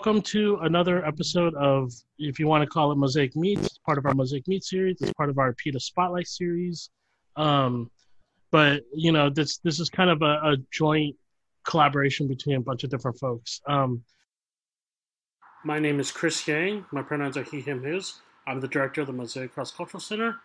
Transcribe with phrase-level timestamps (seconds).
[0.00, 3.98] welcome to another episode of, if you want to call it Mosaic Meets, it's part
[3.98, 4.96] of our Mosaic Meet series.
[5.02, 6.88] It's part of our APIDA Spotlight series.
[7.36, 7.90] Um,
[8.50, 11.16] but you know, this this is kind of a, a joint
[11.64, 13.60] collaboration between a bunch of different folks.
[13.68, 14.02] Um,
[15.66, 16.86] my name is Chris Yang.
[16.92, 18.22] My pronouns are he, him, his.
[18.46, 20.36] I'm the director of the Mosaic Cross Cultural Center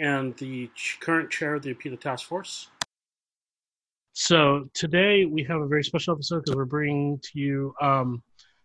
[0.00, 2.68] and the ch- current chair of the APIDA Task Force.
[4.14, 8.22] So today we have a very special episode because we're bringing to you um,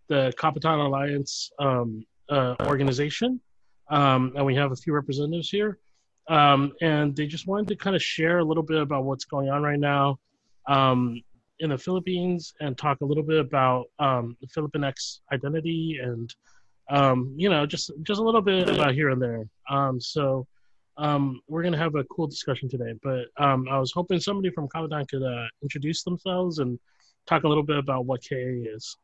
[0.08, 3.40] the Kabataan Alliance um, uh, organization,
[3.90, 5.80] um, and we have a few representatives here.
[6.30, 9.50] Um, and they just wanted to kind of share a little bit about what's going
[9.50, 10.20] on right now
[10.68, 11.22] um,
[11.60, 16.34] in the Philippines and talk a little bit about um, the Filipinx identity and
[17.38, 19.46] you know just just a little bit about here and there.
[20.00, 20.46] So
[20.98, 22.94] um, we're gonna have a cool discussion today.
[23.04, 26.80] But um, I was hoping somebody from Kabataan could uh, introduce themselves and
[27.28, 28.98] talk a little bit about what KA is.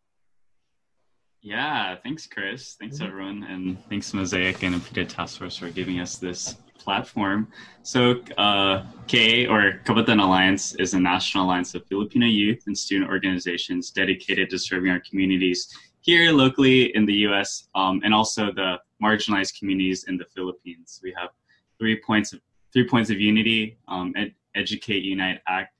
[1.46, 2.78] Yeah, thanks, Chris.
[2.80, 3.44] Thanks, everyone.
[3.44, 7.50] And thanks, Mosaic and APIDA Task Force for giving us this platform.
[7.82, 13.12] So, uh, KA, or Kabataan Alliance, is a national alliance of Filipino youth and student
[13.12, 15.68] organizations dedicated to serving our communities
[16.00, 21.02] here locally in the US um, and also the marginalized communities in the Philippines.
[21.04, 21.32] We have
[21.78, 22.40] three points of,
[22.72, 25.74] three points of unity um, ed- educate, unite, act.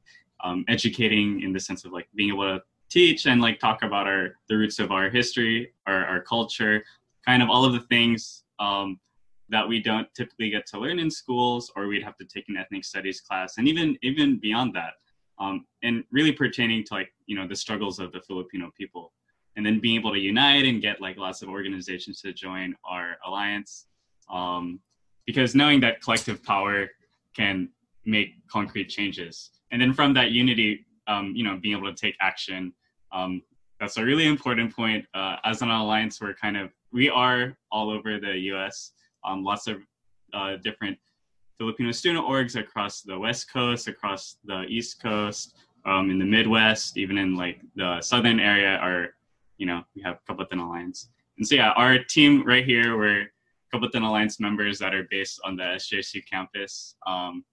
[0.44, 2.62] Um, educating in the sense of like being able to
[2.94, 6.76] teach and like talk about our the roots of our history our, our culture
[7.28, 9.00] kind of all of the things um,
[9.50, 12.58] that we don't typically get to learn in schools or we'd have to take an
[12.58, 14.94] ethnic studies class and even even beyond that
[15.40, 19.14] um, and really pertaining to like you know the struggles of the filipino people.
[19.56, 23.18] And then being able to unite and get like lots of organizations to join our
[23.24, 23.86] alliance
[24.32, 24.80] um,
[25.28, 26.90] because knowing that collective power
[27.36, 27.70] can
[28.04, 29.52] make concrete changes.
[29.72, 32.74] And then from that unity um, you know being able to take action
[33.14, 33.42] um,
[33.80, 35.06] that's a really important point.
[35.14, 38.92] Uh, as an alliance we're kind of we are all over the us
[39.26, 39.78] um, lots of
[40.34, 40.98] uh, different
[41.58, 46.98] filipino student orgs across the west coast across the east coast um, in the midwest
[46.98, 49.16] even in like the southern area are
[49.58, 51.10] you know we have kabataan alliance.
[51.38, 53.32] And so yeah our team right here we're
[53.74, 56.96] kabataan alliance members that are based on the SJC campus.
[57.08, 57.44] Um,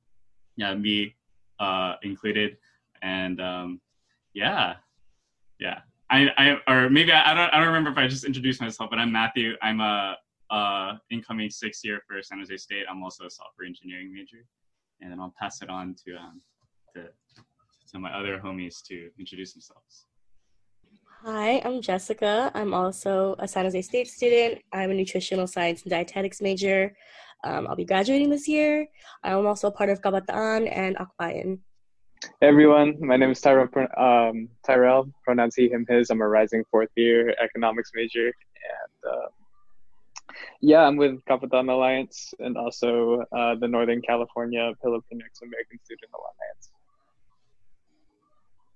[0.57, 1.15] yeah me
[1.59, 2.57] uh, included.
[3.03, 3.81] And um,
[4.35, 4.75] yeah
[5.61, 8.91] yeah I, I or maybe I, don't I don't remember if I just introduced myself,
[8.91, 9.55] but I'm Matthew.
[9.63, 10.17] I'm a,
[11.11, 12.85] incoming sixth year for San Jose State.
[12.91, 14.45] I'm also a software engineering major,
[15.01, 16.43] and then I'll pass it on to um
[16.95, 17.05] to,
[17.93, 20.07] to my other homies to introduce themselves.
[21.25, 22.51] Hi, I'm Jessica.
[22.55, 24.63] I'm also a San Jose State student.
[24.73, 26.97] I'm a nutritional science and dietetics major.
[27.45, 28.89] Um, I'll be graduating this year.
[29.23, 31.61] I'm also a part of Kabataan and Akbayan.
[32.43, 36.11] Everyone, my name is Tyrell, um, Tyrell, pronouns he, him, his.
[36.11, 38.27] I'm a rising fourth year economics major.
[38.27, 39.29] And uh,
[40.61, 46.71] yeah, I'm with Kabataan Alliance and also uh, the Northern California Filipinx American Student Alliance.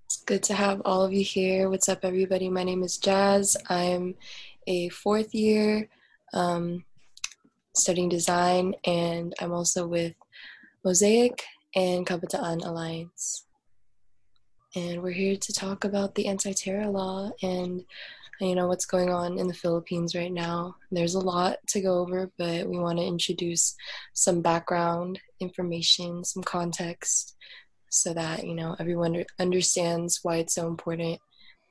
[0.05, 1.69] It's good to have all of you here.
[1.69, 2.49] What's up, everybody?
[2.49, 3.57] My name is Jazz.
[3.69, 4.15] I'm
[4.65, 5.87] a fourth year
[6.33, 6.83] um,
[7.75, 10.15] studying design, and I'm also with
[10.83, 11.43] Mosaic
[11.75, 13.45] and Kabataan Alliance.
[14.75, 17.83] And we're here to talk about the anti terror law and
[18.41, 20.75] you know what's going on in the Philippines right now.
[20.91, 23.75] There's a lot to go over, but we want to introduce
[24.13, 27.35] some background information, some context,
[27.89, 31.19] so that you know everyone understands why it's so important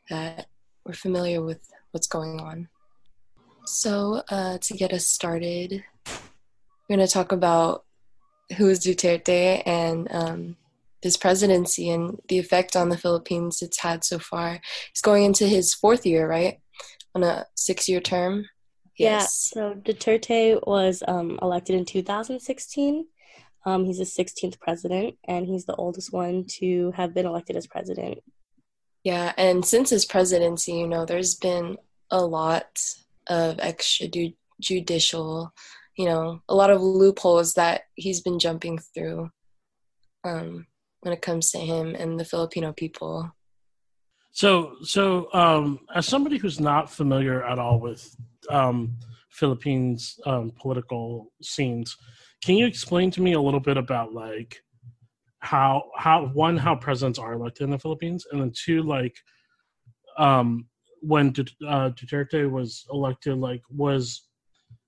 [0.09, 0.47] that
[0.87, 1.61] we're familiar with
[1.93, 2.69] what's going on.
[3.67, 7.85] So uh, to get us started, we're going to talk about
[8.57, 10.57] who is Duterte and um,
[11.03, 14.61] his presidency and the effect on the Philippines it's had so far.
[14.93, 16.61] He's going into his fourth year, right?
[17.15, 18.47] On a six year term.
[18.97, 23.07] Yeah, so Duterte was um, elected in 2016.
[23.67, 27.67] Um, he's the 16th president, and he's the oldest one to have been elected as
[27.67, 28.19] president.
[29.03, 31.77] Yeah, and since his presidency, you know, there's been
[32.11, 32.81] a lot
[33.27, 35.51] of extrajudicial,
[35.97, 39.31] you know, a lot of loopholes that he's been jumping through
[40.25, 40.67] um,
[41.01, 43.31] when it comes to him and the Filipino people.
[44.33, 48.17] So, so um, as somebody who's not familiar at all with
[48.51, 48.97] um,
[49.31, 51.97] Philippines um, political scenes,
[52.45, 54.61] can you explain to me a little bit about like
[55.39, 59.15] how how one how presidents are elected in the Philippines, and then two like
[60.19, 60.67] um,
[61.01, 64.24] when uh, Duterte was elected, like was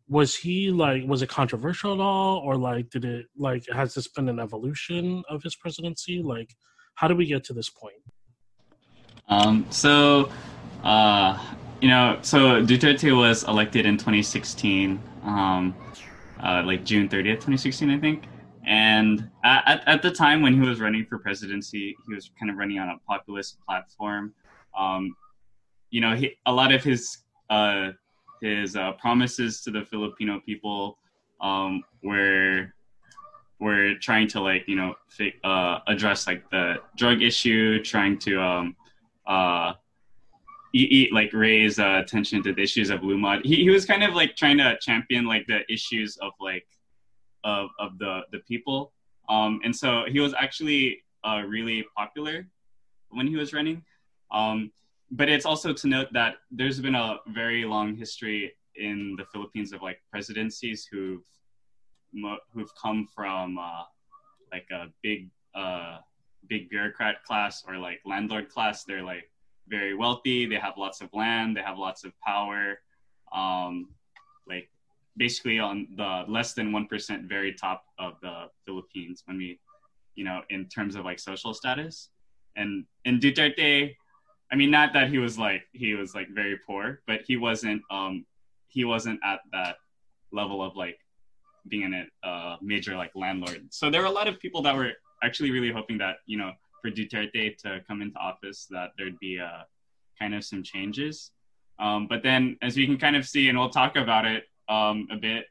[0.08, 4.08] was he like was it controversial at all, or like did it like has this
[4.08, 6.22] been an evolution of his presidency?
[6.22, 6.54] Like,
[6.94, 7.94] how did we get to this point?
[9.28, 10.30] Um, so,
[10.84, 11.38] uh,
[11.80, 15.74] you know, so Duterte was elected in 2016, um,
[16.40, 18.24] uh, like June 30th, 2016, I think.
[18.66, 22.56] And at, at the time when he was running for presidency, he was kind of
[22.56, 24.32] running on a populist platform.
[24.78, 25.14] Um,
[25.90, 27.18] you know, he, a lot of his
[27.50, 27.90] uh,
[28.40, 30.98] his uh, promises to the Filipino people
[31.40, 32.72] um, were
[33.58, 34.94] were trying to like you know
[35.44, 38.76] uh, address like the drug issue, trying to um,
[39.26, 39.72] uh,
[40.74, 43.44] eat, eat, like raise uh, attention to the issues of Lumad.
[43.44, 46.66] He he was kind of like trying to champion like the issues of like
[47.44, 48.92] of of the the people.
[49.28, 52.46] Um, and so he was actually uh, really popular
[53.10, 53.82] when he was running.
[54.30, 54.70] Um,
[55.10, 59.72] but it's also to note that there's been a very long history in the Philippines
[59.72, 61.24] of like presidencies who've
[62.52, 63.82] who've come from uh,
[64.52, 65.98] like a big uh,
[66.48, 68.84] big bureaucrat class or like landlord class.
[68.84, 69.30] They're like
[69.68, 70.46] very wealthy.
[70.46, 71.56] They have lots of land.
[71.56, 72.78] They have lots of power.
[73.34, 73.90] Um,
[74.48, 74.68] like
[75.16, 79.60] basically on the less than one percent, very top of the Philippines when we,
[80.14, 82.10] you know, in terms of like social status.
[82.56, 83.94] And in Duterte,
[84.52, 87.82] I mean, not that he was like he was like very poor, but he wasn't
[87.90, 88.24] um
[88.68, 89.76] he wasn't at that
[90.32, 90.98] level of like
[91.68, 93.66] being a uh, major like landlord.
[93.70, 96.52] So there were a lot of people that were actually really hoping that you know
[96.80, 99.62] for Duterte to come into office that there'd be uh,
[100.18, 101.32] kind of some changes.
[101.78, 105.08] Um, but then, as we can kind of see, and we'll talk about it um,
[105.10, 105.46] a bit,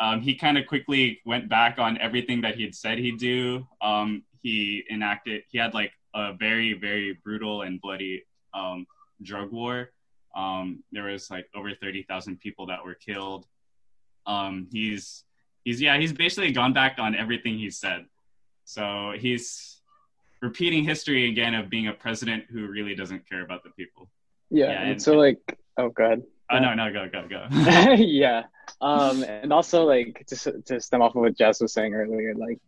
[0.00, 3.66] um, he kind of quickly went back on everything that he had said he'd do.
[3.80, 8.24] Um, he enacted, he had like a very, very brutal and bloody
[8.54, 8.86] um,
[9.22, 9.90] drug war.
[10.34, 13.46] Um, there was like over 30,000 people that were killed.
[14.26, 15.24] Um, he's
[15.64, 18.06] he's yeah he's basically gone back on everything he said.
[18.64, 19.80] So he's
[20.40, 24.08] repeating history again of being a president who really doesn't care about the people.
[24.50, 25.38] Yeah, yeah and, and so like
[25.78, 26.22] oh god.
[26.50, 27.46] Oh no no go go go.
[27.94, 28.44] yeah,
[28.80, 32.58] um, and also like to to stem off of what Jess was saying earlier, like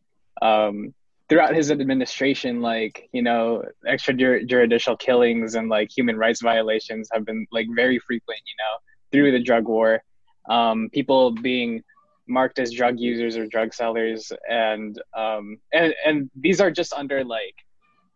[0.40, 0.94] um,
[1.28, 7.46] throughout his administration, like you know, extrajudicial killings and like human rights violations have been
[7.52, 8.40] like very frequent.
[8.46, 8.78] You know,
[9.12, 10.02] through the drug war,
[10.48, 11.82] um, people being
[12.26, 17.22] marked as drug users or drug sellers and um and and these are just under
[17.22, 17.54] like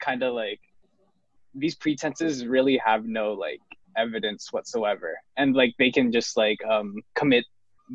[0.00, 0.60] kind of like
[1.54, 3.60] these pretenses really have no like
[3.96, 7.44] evidence whatsoever and like they can just like um commit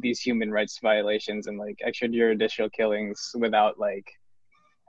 [0.01, 4.05] these human rights violations and like extrajudicial killings without like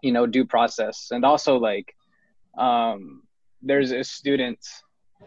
[0.05, 0.97] you know due process.
[1.15, 1.89] And also like
[2.67, 3.23] um
[3.69, 4.61] there's a student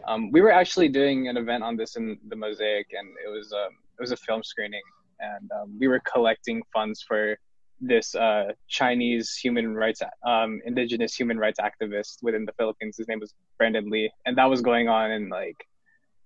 [0.08, 3.52] um we were actually doing an event on this in the mosaic and it was
[3.52, 4.82] um it was a film screening,
[5.18, 7.36] and um, we were collecting funds for
[7.80, 12.96] this uh, Chinese human rights, um, indigenous human rights activist within the Philippines.
[12.96, 15.56] His name was Brandon Lee, and that was going on in like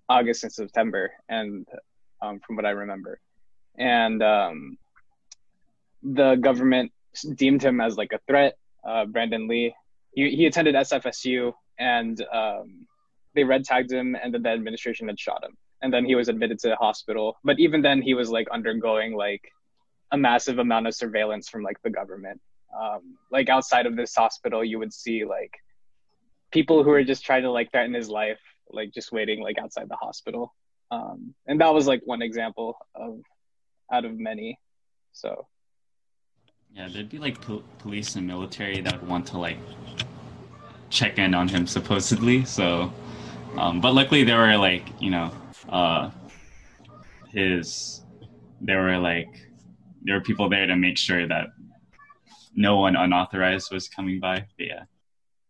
[0.08, 1.66] August and September, and
[2.20, 3.20] um, from what I remember,
[3.78, 4.76] and um,
[6.02, 6.92] the government
[7.34, 8.56] deemed him as like a threat.
[8.86, 9.74] Uh, Brandon Lee,
[10.12, 12.86] he, he attended SFSU, and um,
[13.34, 16.28] they red tagged him, and then the administration had shot him and then he was
[16.28, 17.36] admitted to the hospital.
[17.44, 19.52] But even then, he was like undergoing like
[20.12, 22.40] a massive amount of surveillance from like the government.
[22.80, 25.52] Um, like outside of this hospital, you would see like
[26.52, 28.40] people who are just trying to like threaten his life,
[28.70, 30.54] like just waiting like outside the hospital.
[30.90, 33.20] Um, and that was like one example of
[33.92, 34.58] out of many.
[35.12, 35.46] So
[36.76, 39.58] yeah, there'd be like po- police and military that would want to like
[40.90, 42.44] check in on him supposedly.
[42.44, 42.92] So,
[43.56, 45.30] um, but luckily there were like you know
[45.68, 46.10] uh,
[47.28, 48.02] his
[48.60, 49.28] there were like
[50.02, 51.48] there were people there to make sure that
[52.54, 54.46] no one unauthorized was coming by.
[54.56, 54.82] But yeah.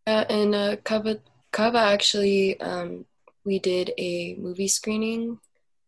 [0.07, 1.21] Yeah, and uh, Kava,
[1.53, 3.05] Kava actually, um,
[3.45, 5.39] we did a movie screening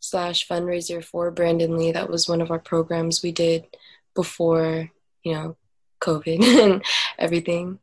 [0.01, 1.93] slash fundraiser for Brandon Lee.
[1.93, 3.67] That was one of our programs we did
[4.15, 4.91] before,
[5.25, 5.57] you know,
[6.01, 6.85] COVID and
[7.19, 7.81] everything.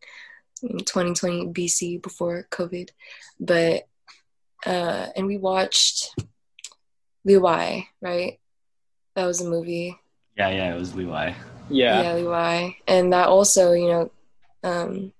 [0.62, 2.89] 2020 BC before COVID,
[3.39, 3.88] but
[4.65, 6.13] uh, and we watched
[7.27, 8.39] Liway, right?
[9.15, 9.98] That was a movie.
[10.38, 11.33] Yeah, yeah, it was Liway.
[11.69, 12.01] Yeah.
[12.01, 12.75] Yeah, Liway.
[12.88, 14.12] And that also, you know,
[14.63, 15.13] um,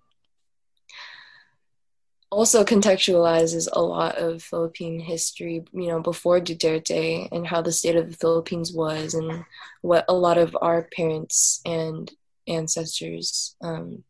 [2.32, 7.98] also contextualizes a lot of Philippine history, you know, before Duterte and how the state
[7.98, 9.44] of the Philippines was and
[9.82, 12.10] what a lot of our parents and
[12.48, 14.04] ancestors um,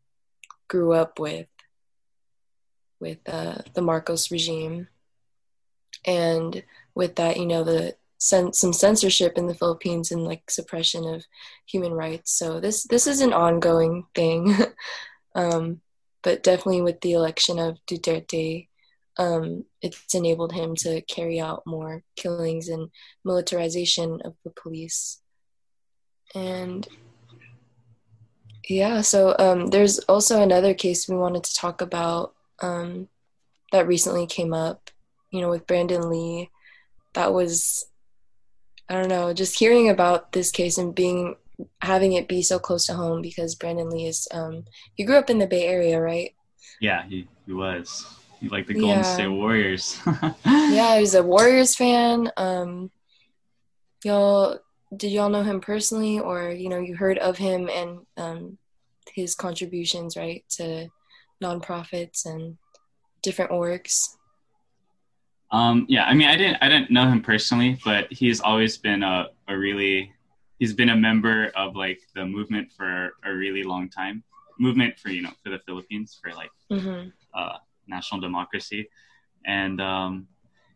[0.68, 1.48] grew up with,
[3.00, 4.86] with uh, the Marcos regime.
[6.04, 6.62] And
[6.94, 11.24] with that, you know, the some censorship in the Philippines and like suppression of
[11.66, 12.30] human rights.
[12.30, 14.54] So this this is an ongoing thing,
[15.34, 15.80] um,
[16.22, 18.68] but definitely with the election of Duterte,
[19.18, 22.90] um, it's enabled him to carry out more killings and
[23.24, 25.20] militarization of the police.
[26.34, 26.86] And
[28.68, 33.08] yeah, so um, there's also another case we wanted to talk about um,
[33.72, 34.90] that recently came up,
[35.30, 36.50] you know, with Brandon Lee.
[37.14, 37.86] That was,
[38.88, 41.36] I don't know, just hearing about this case and being
[41.80, 44.64] having it be so close to home because Brandon Lee is, um,
[44.94, 46.34] he grew up in the Bay Area, right?
[46.80, 48.06] Yeah, he, he was.
[48.40, 49.02] He liked the Golden yeah.
[49.02, 50.00] State Warriors.
[50.44, 52.30] yeah, he was a Warriors fan.
[52.36, 52.90] Um,
[54.04, 54.58] y'all
[54.96, 58.58] did y'all know him personally or you know you heard of him and um,
[59.14, 60.88] his contributions right to
[61.42, 62.56] nonprofits and
[63.22, 64.08] different orgs
[65.50, 69.02] um, yeah i mean i didn't i didn't know him personally but he's always been
[69.02, 70.12] a, a really
[70.62, 72.90] he's been a member of like the movement for
[73.24, 74.22] a really long time
[74.66, 77.08] movement for you know for the philippines for like mm-hmm.
[77.38, 77.56] uh,
[77.88, 78.82] national democracy
[79.44, 80.28] and um,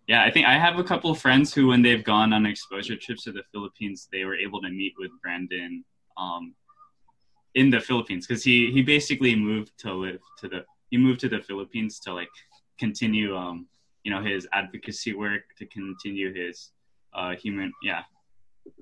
[0.06, 2.96] yeah, I think I have a couple of friends who, when they've gone on exposure
[2.96, 5.84] trips to the Philippines, they were able to meet with Brandon
[6.16, 6.54] um,
[7.54, 11.28] in the Philippines because he he basically moved to live to the he moved to
[11.28, 12.28] the Philippines to like
[12.78, 13.66] continue um,
[14.04, 16.70] you know his advocacy work to continue his
[17.12, 18.02] uh, human yeah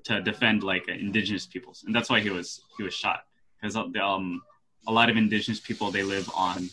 [0.03, 3.25] to defend like indigenous peoples and that's why he was he was shot
[3.59, 4.41] because um,
[4.87, 6.69] a lot of indigenous people they live on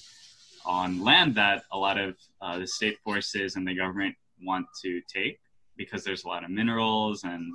[0.64, 5.00] on land that a lot of uh, the state forces and the government want to
[5.12, 5.40] take
[5.76, 7.52] because there's a lot of minerals and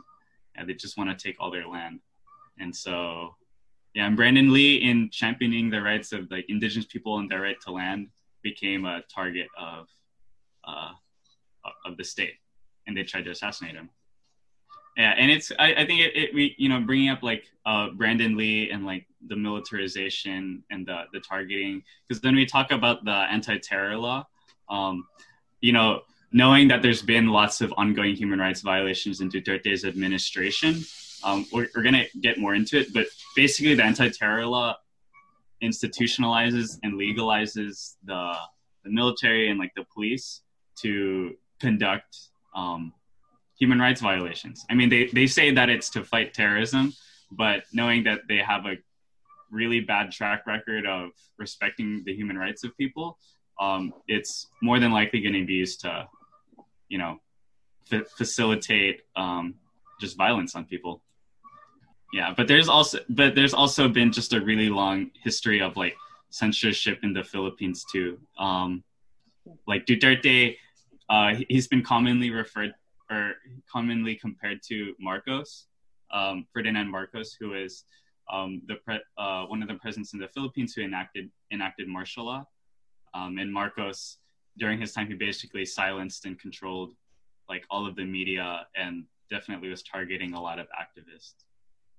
[0.58, 2.00] yeah, they just want to take all their land.
[2.60, 3.36] And so,
[3.94, 7.60] yeah, and Brandon Lee, in championing the rights of like indigenous people and their right
[7.66, 8.08] to land,
[8.44, 9.88] became a target of
[10.64, 10.92] uh,
[11.86, 12.36] of the state,
[12.86, 13.90] and they tried to assassinate him.
[14.98, 17.90] Yeah, and it's I, I think it, it, we you know bringing up like uh,
[17.92, 23.06] Brandon Lee and like the militarization and the the targeting because then we talk about
[23.06, 24.26] the anti-terror law.
[24.70, 25.06] Um,
[25.62, 26.02] you know,
[26.32, 30.84] knowing that there's been lots of ongoing human rights violations in Duterte's administration,
[31.24, 32.92] um, we're, we're going to get more into it.
[32.92, 34.78] But basically, the anti-terror law
[35.64, 38.34] institutionalizes and legalizes the
[38.84, 40.42] the military and like the police
[40.78, 42.18] to conduct
[42.56, 42.94] um,
[43.60, 44.66] human rights violations.
[44.70, 46.94] I mean, they they say that it's to fight terrorism,
[47.32, 48.76] but knowing that they have a
[49.52, 53.18] really bad track record of respecting the human rights of people,
[53.60, 56.08] um, it's more than likely going to be used to
[56.90, 57.20] you know
[57.92, 59.56] f- facilitate um,
[60.00, 61.02] just violence on people
[62.14, 65.96] yeah but there's also but there's also been just a really long history of like
[66.30, 68.84] censorship in the philippines too um,
[69.68, 70.58] like duterte
[71.10, 72.74] uh, he's been commonly referred
[73.10, 73.34] or
[73.72, 75.68] commonly compared to marcos
[76.12, 77.86] um, ferdinand marcos who is
[78.32, 82.26] um, the pre- uh, one of the presidents in the philippines who enacted enacted martial
[82.26, 82.46] law
[83.14, 84.18] um, and marcos
[84.58, 86.94] during his time, he basically silenced and controlled
[87.50, 91.34] like all of the media and definitely was targeting a lot of activists.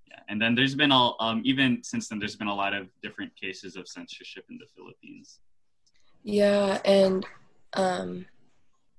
[0.09, 2.89] Yeah, and then there's been all um, even since then there's been a lot of
[3.03, 5.41] different cases of censorship in the Philippines.
[6.25, 7.27] Yeah, and
[7.75, 8.27] um,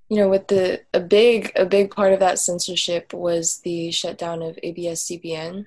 [0.10, 4.42] you know, with the a big a big part of that censorship was the shutdown
[4.42, 5.66] of ABS-CBN,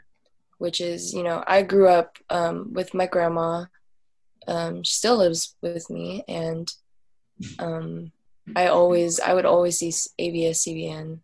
[0.59, 3.67] which is you know I grew up um, with my grandma.
[4.49, 6.73] Um, she still lives with me, and
[7.61, 8.11] um,
[8.57, 11.21] I always, I would always see ABS CBN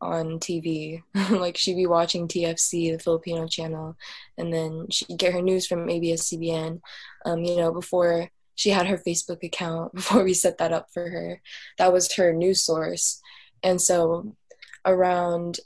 [0.00, 1.02] on TV.
[1.30, 3.96] like she'd be watching TFC, the Filipino channel,
[4.38, 6.80] and then she'd get her news from ABS CBN.
[7.26, 11.08] Um, you know, before she had her Facebook account, before we set that up for
[11.08, 11.40] her,
[11.78, 13.22] that was her news source.
[13.62, 14.36] And so,
[14.84, 15.60] around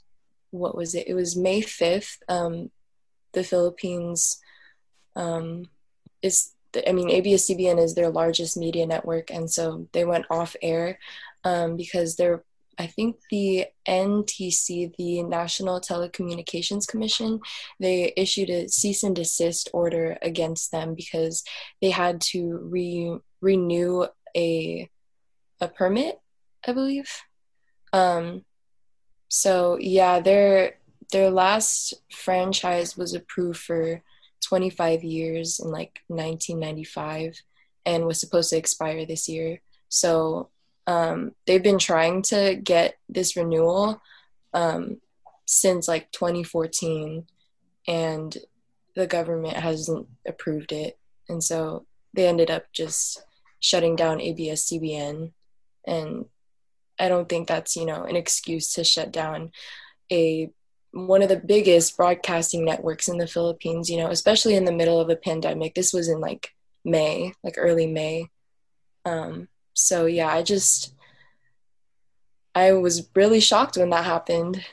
[0.51, 1.09] what was it?
[1.09, 2.23] It was May fifth.
[2.29, 2.71] Um,
[3.33, 4.39] the Philippines
[5.17, 5.65] um,
[6.21, 10.55] is the, I mean, ABS-CBN is their largest media network, and so they went off
[10.61, 10.97] air
[11.43, 12.45] um, because they're.
[12.77, 17.39] I think the NTC, the National Telecommunications Commission,
[17.79, 21.43] they issued a cease and desist order against them because
[21.81, 24.89] they had to re- renew a
[25.61, 26.19] a permit,
[26.67, 27.09] I believe.
[27.93, 28.43] Um,
[29.29, 30.75] so yeah, their
[31.11, 34.01] their last franchise was approved for
[34.41, 37.41] 25 years in like 1995
[37.85, 39.61] and was supposed to expire this year.
[39.89, 40.49] So
[40.87, 44.01] um, they've been trying to get this renewal
[44.53, 45.01] um,
[45.45, 47.25] since like 2014,
[47.87, 48.37] and
[48.95, 50.97] the government hasn't approved it.
[51.27, 53.23] And so they ended up just
[53.59, 55.31] shutting down ABS CBN.
[55.85, 56.25] And
[56.99, 59.51] I don't think that's, you know, an excuse to shut down
[60.11, 60.49] a
[60.91, 65.01] one of the biggest broadcasting networks in the Philippines, you know, especially in the middle
[65.01, 65.75] of a pandemic.
[65.75, 66.51] This was in like
[66.85, 68.29] May, like early May.
[69.03, 70.93] Um, so yeah, I just
[72.55, 74.65] I was really shocked when that happened.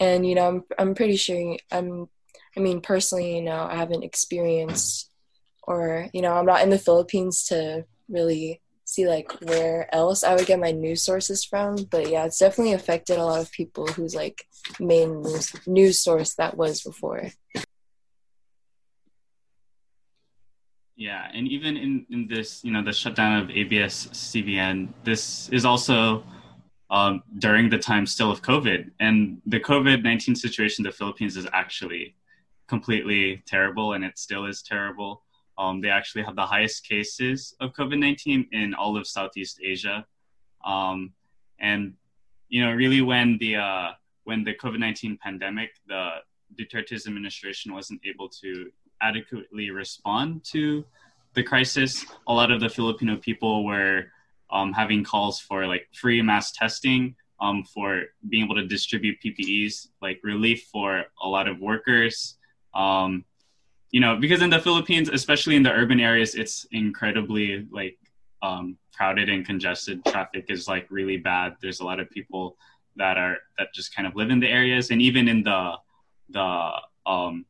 [0.00, 2.08] And you know, I'm I'm pretty sure I'm
[2.56, 5.10] I mean personally, you know, I haven't experienced
[5.62, 10.36] or you know, I'm not in the Philippines to really see like where else I
[10.36, 11.76] would get my news sources from.
[11.90, 14.46] But yeah, it's definitely affected a lot of people whose like
[14.78, 17.30] main news, news source that was before.
[20.96, 25.66] Yeah, and even in, in this, you know, the shutdown of ABS CBN, this is
[25.66, 26.24] also
[26.88, 28.90] um, during the time still of COVID.
[28.98, 32.16] And the COVID 19 situation in the Philippines is actually
[32.66, 35.22] completely terrible, and it still is terrible.
[35.58, 40.06] Um, they actually have the highest cases of COVID 19 in all of Southeast Asia.
[40.64, 41.12] Um,
[41.60, 41.92] and,
[42.48, 43.90] you know, really when the, uh,
[44.24, 46.10] when the COVID 19 pandemic, the
[46.58, 48.70] Duterte's administration wasn't able to
[49.02, 50.84] adequately respond to
[51.34, 54.06] the crisis, a lot of the Filipino people were
[54.50, 59.88] um, having calls for like free mass testing, um, for being able to distribute PPEs,
[60.00, 62.36] like relief for a lot of workers.
[62.74, 63.24] Um,
[63.90, 67.98] you know, because in the Philippines, especially in the urban areas, it's incredibly like
[68.42, 70.04] um, crowded and congested.
[70.06, 71.56] Traffic is like really bad.
[71.60, 72.56] There's a lot of people
[72.96, 75.74] that are that just kind of live in the areas, and even in the
[76.30, 76.72] the
[77.06, 77.44] um,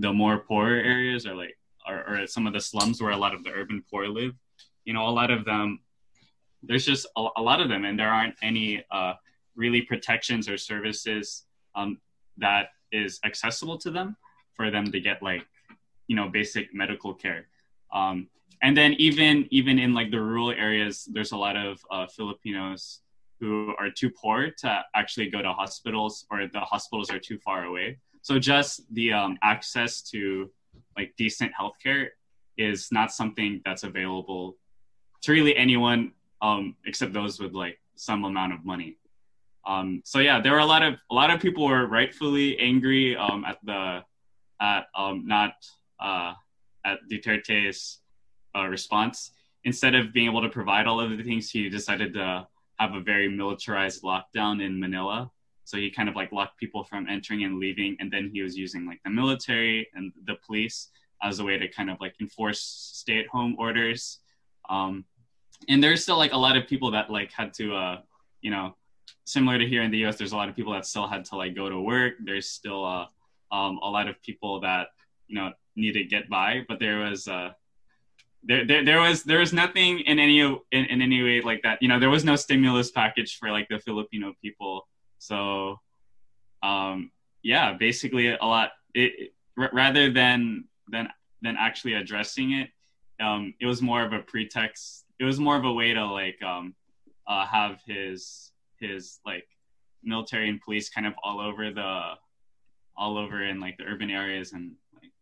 [0.00, 1.56] the more poorer areas or like
[1.88, 4.34] or, some of the slums where a lot of the urban poor live.
[4.84, 5.80] You know a lot of them
[6.62, 9.14] there's just a, a lot of them and there aren't any uh,
[9.56, 11.98] really protections or services um,
[12.36, 14.16] that is accessible to them
[14.54, 15.44] for them to get like
[16.06, 17.46] you know basic medical care.
[17.92, 18.28] Um,
[18.62, 23.00] and then even even in like the rural areas there's a lot of uh, filipinos
[23.40, 27.64] who are too poor to actually go to hospitals or the hospitals are too far
[27.64, 30.50] away so just the um, access to
[30.96, 32.08] like decent healthcare
[32.56, 34.56] is not something that's available
[35.22, 38.96] to really anyone um, except those with like some amount of money.
[39.66, 43.16] Um, so yeah, there were a lot of a lot of people were rightfully angry
[43.16, 44.00] um, at the
[44.60, 45.52] at um, not
[46.00, 46.32] uh,
[46.84, 48.00] at Duterte's
[48.56, 49.32] uh, response.
[49.64, 52.46] Instead of being able to provide all of the things, he decided to
[52.78, 55.30] have a very militarized lockdown in Manila
[55.70, 58.58] so he kind of like locked people from entering and leaving, and then he was
[58.58, 60.88] using like the military and the police
[61.22, 64.18] as a way to kind of like enforce stay-at-home orders.
[64.68, 65.04] Um,
[65.68, 67.98] and there's still like a lot of people that like had to, uh,
[68.40, 68.74] you know,
[69.26, 70.16] similar to here in the U.S.
[70.18, 72.14] There's a lot of people that still had to like go to work.
[72.18, 73.06] There's still uh,
[73.54, 74.88] um, a lot of people that
[75.28, 77.50] you know need to get by, but there was uh,
[78.42, 81.80] there, there, there was there was nothing in any in, in any way like that.
[81.80, 84.88] You know, there was no stimulus package for like the Filipino people
[85.20, 85.78] so,
[86.62, 88.70] um, yeah, basically a lot.
[88.94, 89.12] It,
[89.56, 91.08] it rather than than
[91.42, 92.70] than actually addressing it,
[93.22, 95.04] um, it was more of a pretext.
[95.20, 96.74] It was more of a way to like um,
[97.26, 99.46] uh, have his his like
[100.02, 102.12] military and police kind of all over the
[102.96, 105.12] all over in like the urban areas and like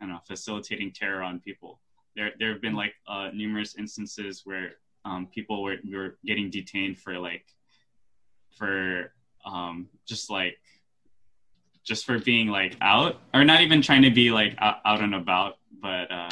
[0.00, 1.80] I don't know facilitating terror on people.
[2.14, 4.72] There there have been like uh, numerous instances where
[5.06, 7.46] um, people were were getting detained for like
[8.58, 9.12] for
[9.46, 10.58] um, just like
[11.84, 15.58] just for being like out or not even trying to be like out, and about
[15.80, 16.30] but uh,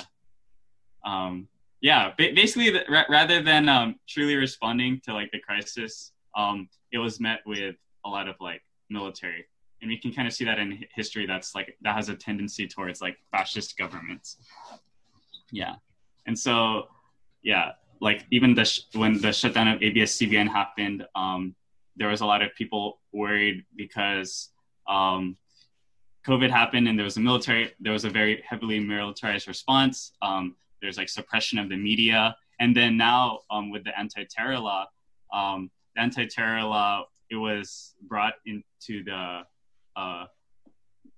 [1.09, 1.49] um,
[1.81, 2.73] yeah basically
[3.09, 8.09] rather than um, truly responding to like the crisis um, it was met with a
[8.09, 9.47] lot of like military.
[9.81, 12.67] And we can kind of see that in history that's like that has a tendency
[12.67, 14.39] towards like fascist governments.
[15.53, 15.75] Yeah.
[16.27, 16.89] And so
[17.45, 21.55] yeah like even the sh- when the shutdown of abs cbn happened um,
[21.97, 24.51] there was a lot of people worried because
[24.89, 25.37] um,
[26.27, 30.13] COVID happened and there was a military, there was a very heavily militarized response.
[30.23, 32.37] Um, there's like suppression of the media.
[32.61, 34.87] And then now um, with the anti-terror law,
[35.33, 39.43] um, the anti-terror law, it was brought into the,
[39.97, 40.27] uh,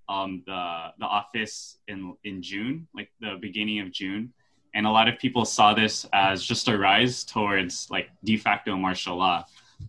[0.09, 4.33] um, the, the office in, in June, like the beginning of June.
[4.75, 8.77] And a lot of people saw this as just a rise towards like de facto
[8.77, 9.45] martial law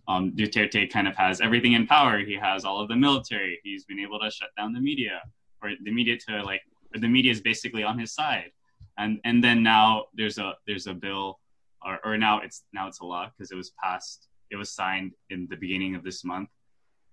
[0.06, 2.18] um, Duterte kind of has everything in power.
[2.18, 3.60] He has all of the military.
[3.62, 5.22] He's been able to shut down the media,
[5.62, 8.50] or the media to like, the media is basically on his side.
[8.96, 11.38] And and then now there's a there's a bill,
[11.84, 14.28] or, or now it's now it's a law because it was passed.
[14.50, 16.48] It was signed in the beginning of this month.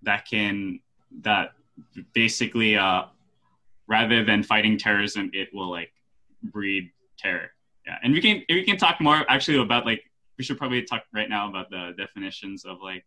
[0.01, 0.79] That can
[1.21, 1.51] that
[2.13, 3.03] basically uh,
[3.87, 5.91] rather than fighting terrorism, it will like
[6.41, 7.51] breed terror.
[7.85, 10.03] Yeah, and we can we can talk more actually about like
[10.37, 13.05] we should probably talk right now about the definitions of like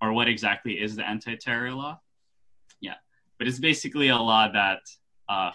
[0.00, 1.98] or what exactly is the anti-terror law
[2.80, 2.94] yeah
[3.38, 4.80] but it's basically a law that
[5.28, 5.50] uh,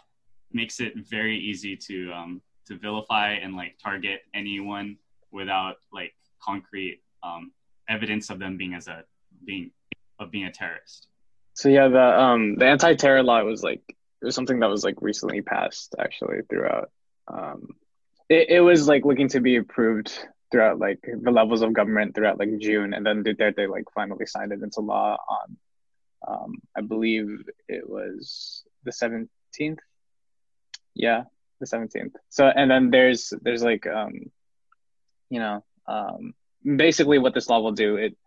[0.51, 4.97] makes it very easy to um, to vilify and like target anyone
[5.32, 7.51] without like concrete um,
[7.88, 9.03] evidence of them being as a
[9.45, 9.71] being
[10.19, 11.08] of being a terrorist.
[11.53, 15.01] So yeah, the um the anti-terror law was like it was something that was like
[15.01, 16.91] recently passed actually throughout.
[17.27, 17.75] Um,
[18.27, 20.19] it, it was like looking to be approved
[20.52, 24.52] throughout like the levels of government throughout like June, and then Duterte like finally signed
[24.52, 25.58] it into law on,
[26.28, 29.80] um, I believe it was the seventeenth.
[30.96, 31.24] Yeah,
[31.60, 32.16] the seventeenth.
[32.30, 34.32] So and then there's there's like um,
[35.30, 36.34] you know um,
[36.64, 38.18] basically what this law will do it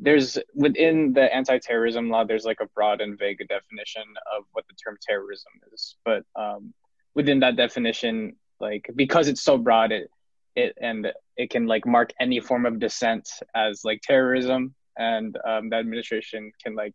[0.00, 4.02] there's within the anti-terrorism law there's like a broad and vague definition
[4.36, 6.72] of what the term terrorism is but um,
[7.14, 10.10] within that definition like because it's so broad it
[10.56, 15.70] it and it can like mark any form of dissent as like terrorism and um,
[15.70, 16.94] the administration can like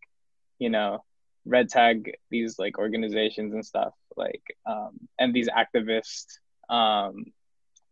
[0.60, 1.04] you know
[1.46, 6.38] red tag these like organizations and stuff like um, and these activists
[6.70, 7.26] um,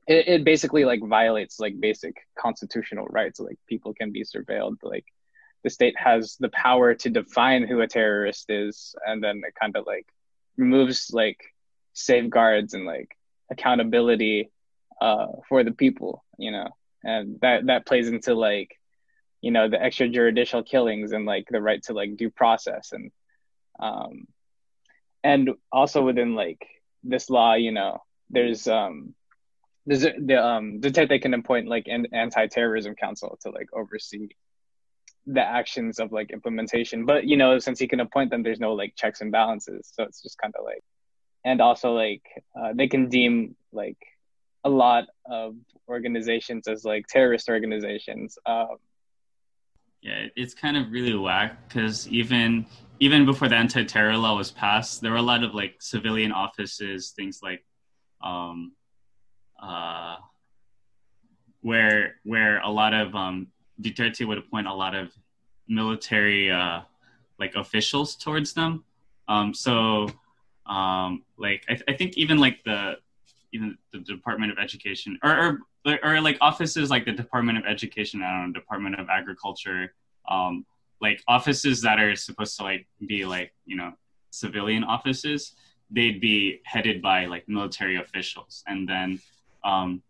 [0.06, 5.06] it, it basically like violates like basic constitutional rights like people can be surveilled like
[5.64, 9.76] the state has the power to define who a terrorist is and then it kind
[9.76, 10.06] of like
[10.56, 11.40] removes like
[11.94, 13.18] safeguards and like
[13.50, 14.52] accountability
[15.02, 16.70] uh, for the people you know?
[17.04, 18.80] And that that plays into like
[19.42, 23.12] you know the extrajudicial killings and like the right to like due process and
[23.80, 24.26] um
[25.24, 26.66] and also within like
[27.04, 29.14] this law you know there's um
[29.86, 34.30] there's the, the um Duterte can appoint like an anti-terrorism council to like oversee
[35.26, 37.06] the actions of like implementation.
[37.06, 39.92] But you know since he can appoint them there's no like checks and balances.
[39.94, 40.84] So it's just kind of like
[41.44, 42.24] and also like
[42.58, 43.98] uh, they can deem like
[44.64, 45.56] a lot of
[45.90, 48.78] organizations as like terrorist organizations um,
[50.02, 52.66] yeah it's kind of really whack because even
[53.00, 57.12] even before the anti-terror law was passed there were a lot of like civilian offices
[57.12, 57.64] things like
[58.22, 58.72] um,
[59.62, 60.16] uh,
[61.62, 63.48] where where a lot of um,
[63.82, 65.12] Duterte would appoint a lot of
[65.68, 66.82] military uh,
[67.40, 68.84] like officials towards them.
[69.28, 70.10] Um, so
[70.66, 72.98] um, like I, th- I, think even like the
[73.54, 78.22] even the Department of Education or, or or like offices like the Department of Education,
[78.22, 79.94] I don't know, Department of Agriculture,
[80.30, 80.66] um,
[81.02, 83.94] like offices that are supposed to like be like you know
[84.32, 85.54] civilian offices,
[85.92, 89.20] they'd be headed by like military officials, and then
[89.64, 90.02] um,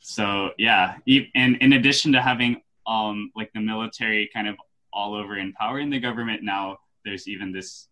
[0.00, 0.96] so yeah,
[1.34, 4.56] and in addition to having um, like the military kind of
[4.92, 7.88] all over in power in the government, now there's even this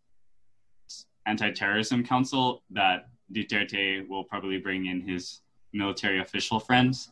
[1.26, 5.40] anti-terrorism council that Duterte will probably bring in his
[5.72, 7.10] military official friends,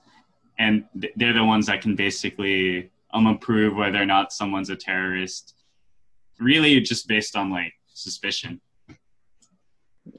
[0.58, 4.76] and th- they're the ones that can basically um approve whether or not someone's a
[4.76, 5.54] terrorist.
[6.40, 8.60] Really, just based on like suspicion.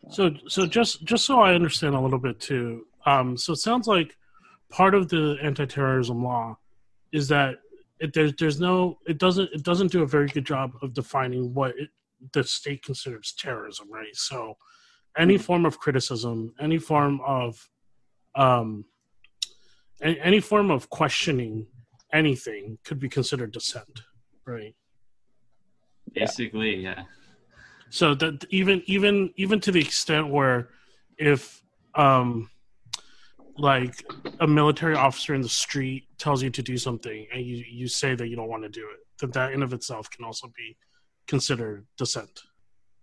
[0.09, 3.87] So, so just just so I understand a little bit too, um, so it sounds
[3.87, 4.15] like
[4.71, 6.57] part of the anti-terrorism law
[7.11, 7.55] is that
[7.99, 11.53] it, there's there's no it doesn't it doesn't do a very good job of defining
[11.53, 11.89] what it,
[12.33, 14.15] the state considers terrorism, right?
[14.15, 14.57] So
[15.17, 17.69] any form of criticism, any form of
[18.35, 18.85] um,
[20.01, 21.67] any, any form of questioning
[22.13, 24.01] anything could be considered dissent,
[24.45, 24.75] right?
[26.13, 27.03] Basically, yeah.
[27.89, 30.69] So that even even even to the extent where
[31.17, 31.61] if
[31.95, 32.49] um
[33.57, 34.03] like
[34.41, 38.13] a military officer in the street tells you to do something and you, you say
[38.13, 40.75] that you don't want to do it, that that in of itself can also be
[41.25, 42.41] considered dissent.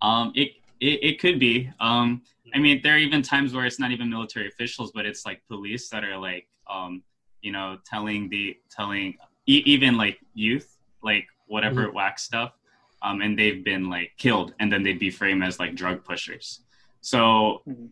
[0.03, 1.70] Um, it, it, it could be.
[1.80, 2.22] Um,
[2.54, 5.42] I mean, there are even times where it's not even military officials, but it's like
[5.48, 7.02] police that are like, um,
[7.40, 11.96] you know, telling the telling e- even like youth like whatever mm-hmm.
[11.96, 12.52] whack stuff,
[13.02, 16.61] um, and they've been like killed, and then they'd be framed as like drug pushers.
[17.00, 17.87] So mm-hmm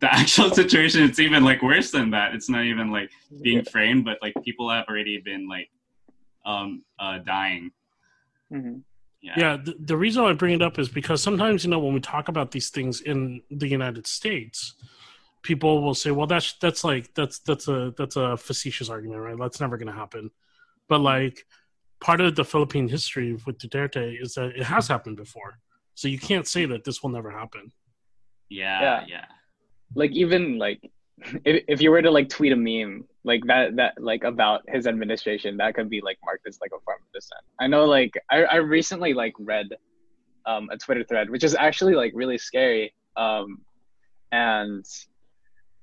[0.00, 3.10] the actual situation it's even like worse than that it's not even like
[3.42, 3.70] being yeah.
[3.70, 5.70] framed but like people have already been like
[6.44, 7.70] um uh dying
[8.52, 8.78] mm-hmm.
[9.26, 11.94] Yeah, yeah the, the reason i bring it up is because sometimes you know when
[11.94, 14.74] we talk about these things in the united states
[15.46, 19.38] people will say well that's that's like that's that's a that's a facetious argument right?
[19.38, 20.30] That's never going to happen.
[20.88, 21.46] But like
[22.00, 25.58] part of the philippine history with duterte is that it has happened before.
[25.94, 27.72] So you can't say that this will never happen.
[28.48, 29.24] Yeah yeah, yeah.
[29.94, 30.80] Like even like
[31.44, 34.86] if, if you were to like tweet a meme like that that like about his
[34.86, 37.40] administration that could be like marked as like a form of dissent.
[37.58, 39.68] I know like i, I recently like read
[40.44, 43.62] um, a twitter thread which is actually like really scary um,
[44.30, 44.84] and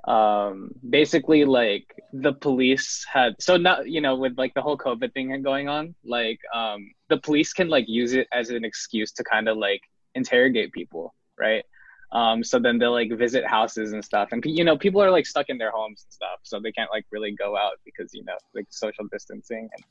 [0.06, 5.14] um, basically like the police had so now you know with like the whole covid
[5.14, 9.24] thing going on like um, the police can like use it as an excuse to
[9.24, 9.82] kind of like
[10.16, 11.66] interrogate people right
[12.14, 15.26] um, so then they'll like visit houses and stuff, and you know people are like
[15.26, 18.24] stuck in their homes and stuff, so they can't like really go out because you
[18.24, 19.84] know like social distancing and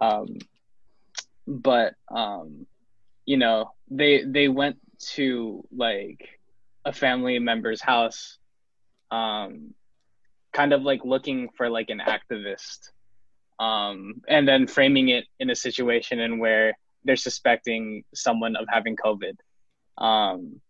[0.00, 0.38] um,
[1.46, 2.66] but um,
[3.26, 4.76] you know, they they went
[5.14, 6.28] to like
[6.84, 8.38] a family member's house,
[9.10, 9.74] um,
[10.52, 12.90] kind of like looking for like an activist,
[13.58, 18.96] um, and then framing it in a situation in where they're suspecting someone of having
[18.96, 19.36] COVID.
[19.98, 20.60] Um,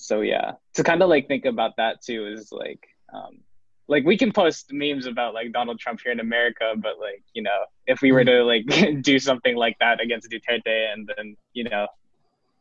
[0.00, 2.80] so yeah, to kind of like think about that too is like,
[3.12, 3.40] um,
[3.86, 7.42] like we can post memes about like Donald Trump here in America, but like you
[7.42, 8.64] know, if we were to like
[9.02, 11.86] do something like that against Duterte, and then you know,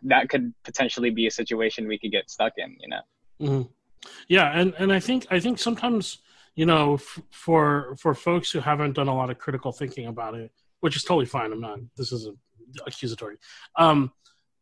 [0.04, 2.75] that could potentially be a situation we could get stuck in.
[2.80, 3.02] You know.
[3.41, 4.10] Mm-hmm.
[4.28, 6.17] Yeah, and and I think I think sometimes
[6.56, 10.36] you know f- for for folks who haven't done a lot of critical thinking about
[10.36, 11.54] it, which is totally fine.
[11.54, 11.80] I'm not.
[11.95, 12.38] This isn't
[12.86, 13.38] accusatory.
[13.78, 14.12] Um,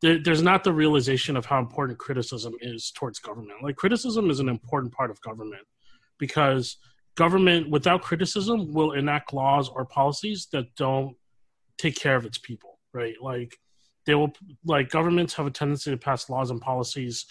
[0.02, 3.64] there, there's not the realization of how important criticism is towards government.
[3.64, 5.66] Like criticism is an important part of government
[6.20, 6.78] because
[7.16, 11.16] government without criticism will enact laws or policies that don't
[11.78, 12.80] take care of its people.
[12.94, 13.16] Right?
[13.22, 13.58] Like
[14.08, 14.34] they will
[14.66, 17.26] like governments have a tendency to pass laws and policies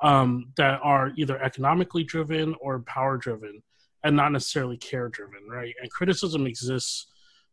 [0.00, 3.62] um, that are either economically driven or power driven
[4.02, 7.06] and not necessarily care driven right and criticism exists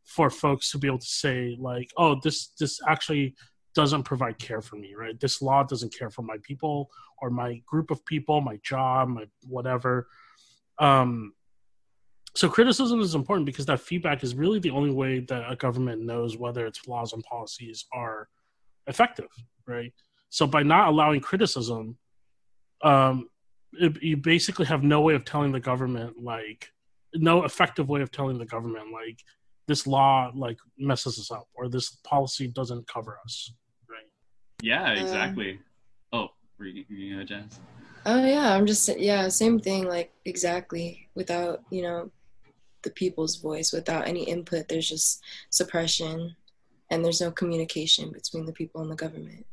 [0.04, 3.36] for folks to be able to say like oh this this actually
[3.80, 5.18] doesn't provide care for me right?
[5.20, 9.26] This law doesn't care for my people or my group of people my job my
[9.48, 10.08] whatever.
[10.80, 11.34] Um
[12.36, 16.02] so criticism is important because that feedback is really the only way that a government
[16.02, 18.28] knows whether its laws and policies are
[18.88, 19.32] effective
[19.66, 19.94] right?
[20.30, 21.98] So by not allowing criticism
[22.84, 23.30] um
[23.74, 26.70] it, you basically have no way of telling the government like
[27.14, 29.20] no effective way of telling the government like
[29.70, 33.54] this law like messes us up or this policy doesn't cover us
[34.62, 35.52] yeah exactly.
[35.52, 35.60] Um,
[36.14, 37.60] oh were you, you know jazz?
[38.06, 42.12] Oh yeah i'm just yeah same thing like exactly without you know
[42.84, 46.36] the people's voice without any input there's just suppression
[46.90, 49.46] and there's no communication between the people and the government.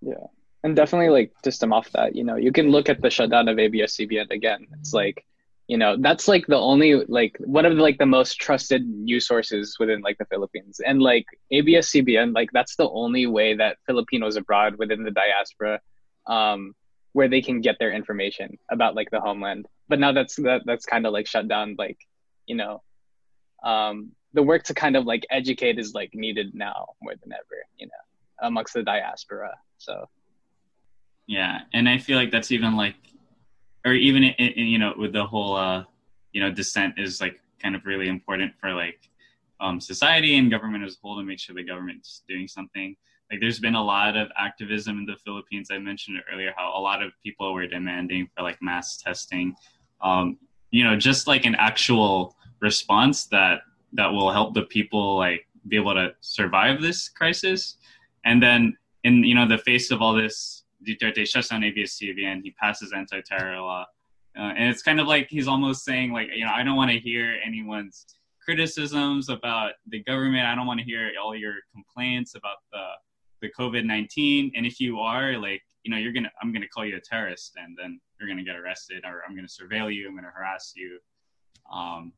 [0.00, 0.26] Yeah
[0.64, 3.48] and definitely like to stem off that you know you can look at the shutdown
[3.48, 5.24] of abs-cbn again it's like
[5.68, 9.26] you know that's like the only like one of the, like the most trusted news
[9.26, 10.80] sources within like the philippines.
[10.84, 15.80] And like abs-cbn like that's the only way that filipinos abroad within the diaspora
[16.26, 16.74] um
[17.12, 19.66] where they can get their information about like the homeland.
[19.88, 21.98] But now that's that that's kind of like shut down like
[22.46, 22.82] you know
[23.62, 27.58] um the work to kind of like educate is like needed now more than ever
[27.76, 29.54] you know amongst the diaspora.
[29.76, 30.08] So.
[31.26, 31.60] Yeah.
[31.74, 32.94] And i feel like that's even like
[33.84, 35.84] or even in, in, you know with the whole uh
[36.32, 39.00] you know dissent is like kind of really important for like
[39.60, 42.94] um, society and government as a whole to make sure the government's doing something.
[43.28, 45.68] Like there's been a lot of activism in the philippines.
[45.72, 49.54] I mentioned earlier how a lot of people were demanding for like mass testing.
[50.00, 50.38] Um,
[50.70, 53.62] you know just like an actual response that
[53.94, 57.76] that will help the people like be able to survive this crisis.
[58.24, 62.40] And then in you know the face of all this Duterte shuts down ABS-CBN.
[62.42, 63.84] He passes anti-terror law,
[64.38, 66.90] uh, and it's kind of like he's almost saying like, you know, I don't want
[66.90, 68.06] to hear anyone's
[68.44, 70.46] criticisms about the government.
[70.46, 72.86] I don't want to hear all your complaints about the
[73.40, 74.52] the COVID nineteen.
[74.56, 77.52] And if you are like, you know, you're gonna, I'm gonna call you a terrorist,
[77.56, 80.08] and then you're gonna get arrested, or I'm gonna surveil you.
[80.08, 80.98] I'm gonna harass you.
[81.72, 82.12] Um,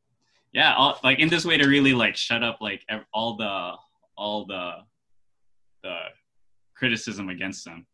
[0.53, 3.73] yeah, all, like in this way to really like shut up like all the
[4.17, 4.71] all the
[5.83, 5.97] the
[6.75, 7.85] criticism against them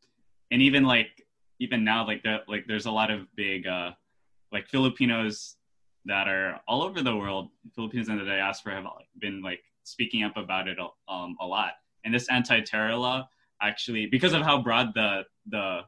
[0.51, 1.25] and even like
[1.59, 3.91] even now like that like there's a lot of big uh
[4.51, 5.55] like filipinos
[6.05, 8.85] that are all over the world filipinos in the diaspora have
[9.19, 11.71] been like speaking up about it um, a lot.
[12.03, 13.27] And this anti-terror law
[13.61, 15.79] actually because of how broad the the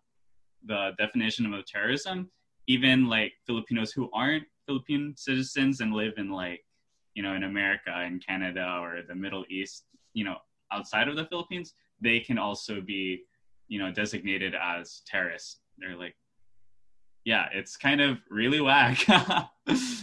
[0.66, 2.30] the definition of terrorism
[2.66, 6.66] even like filipinos who aren't philippine citizens and live in like
[7.14, 10.36] you know in america and canada or the middle east you know
[10.72, 13.22] outside of the philippines they can also be
[13.70, 15.62] you know designated as terrorists.
[15.78, 16.16] They're like
[17.26, 19.06] yeah it's kind of really whack.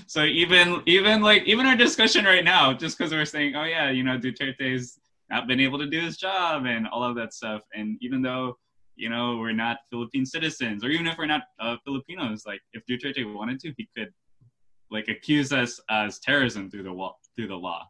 [0.09, 3.91] So even even like even our discussion right now just because we're saying oh yeah
[3.91, 7.63] you know duterte's not been able to do his job and all of that stuff.
[7.75, 8.57] And even though
[8.95, 12.83] you know we're not philippine citizens or even if we're not uh, filipinos like if
[12.87, 14.11] duterte wanted to he could
[14.91, 17.87] like accuse us as terrorism through the wall through the law.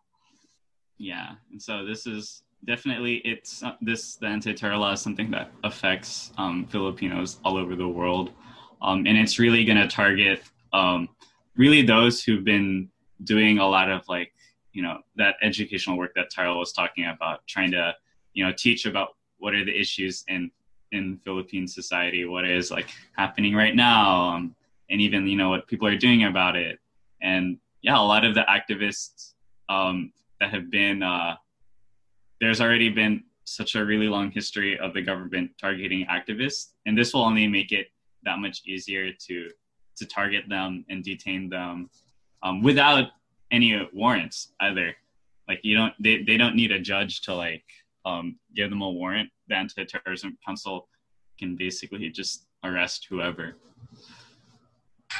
[0.98, 1.34] Yeah.
[1.50, 6.32] And so this is definitely it's uh, this the anti-terror law is something that affects
[6.36, 8.32] um, Filipinos all over the world,
[8.82, 11.08] um, and it's really going to target um,
[11.56, 12.88] really those who've been
[13.24, 14.32] doing a lot of like
[14.72, 17.94] you know that educational work that Tyrell was talking about, trying to
[18.34, 20.50] you know teach about what are the issues in
[20.92, 24.54] in Philippine society, what is like happening right now, um,
[24.90, 26.78] and even you know what people are doing about it,
[27.22, 29.34] and yeah, a lot of the activists
[29.68, 31.36] um, that have been uh,
[32.40, 37.14] there's already been such a really long history of the government targeting activists, and this
[37.14, 37.88] will only make it
[38.24, 39.50] that much easier to
[39.96, 41.88] to target them and detain them
[42.42, 43.08] um, without
[43.50, 44.94] any warrants either.
[45.48, 47.64] Like you don't, they, they don't need a judge to like
[48.04, 49.30] um, give them a warrant.
[49.48, 50.88] The Anti-Terrorism Council
[51.38, 53.56] can basically just arrest whoever.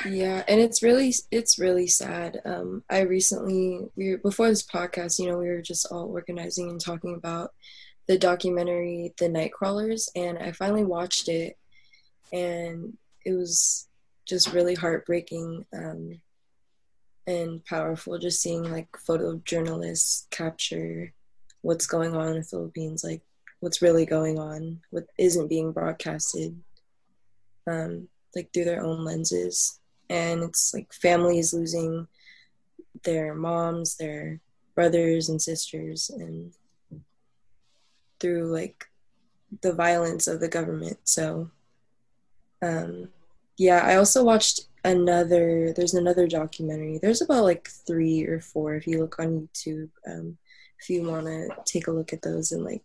[0.05, 2.41] Yeah, and it's really it's really sad.
[2.45, 6.69] Um, I recently we were, before this podcast, you know, we were just all organizing
[6.71, 7.53] and talking about
[8.07, 11.57] the documentary The Nightcrawlers, and I finally watched it,
[12.33, 13.89] and it was
[14.27, 16.21] just really heartbreaking um,
[17.27, 18.19] and powerful.
[18.19, 21.13] Just seeing like photojournalists capture
[21.63, 23.23] what's going on in the Philippines, like
[23.61, 26.57] what's really going on, what isn't being broadcasted,
[27.67, 32.07] um, like through their own lenses and it's like families losing
[33.05, 34.41] their moms, their
[34.75, 36.53] brothers and sisters, and
[38.21, 38.87] through like
[39.63, 40.99] the violence of the government.
[41.05, 41.51] So,
[42.63, 43.09] um,
[43.59, 45.73] yeah, I also watched another.
[45.73, 46.99] There's another documentary.
[46.99, 49.91] There's about like three or four if you look on YouTube.
[50.07, 50.39] Um,
[50.81, 52.83] if you want to take a look at those and like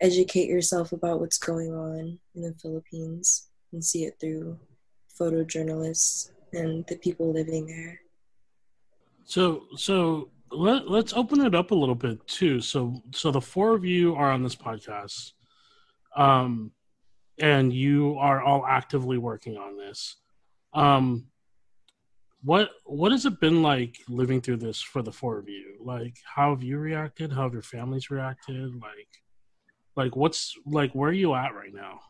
[0.00, 4.58] educate yourself about what's going on in the Philippines and see it through
[5.18, 8.00] photojournalists and the people living there.
[9.24, 12.60] So, so let, let's open it up a little bit too.
[12.60, 15.32] So, so the four of you are on this podcast,
[16.16, 16.72] um,
[17.38, 20.16] and you are all actively working on this.
[20.72, 21.26] Um,
[22.42, 25.76] what what has it been like living through this for the four of you?
[25.80, 27.32] Like, how have you reacted?
[27.32, 28.74] How have your families reacted?
[28.74, 29.08] Like,
[29.96, 32.00] like what's like where are you at right now?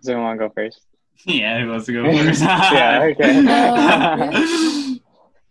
[0.00, 0.80] Does anyone want to go first?
[1.24, 2.42] Yeah, who wants to go first?
[2.42, 4.98] yeah, okay.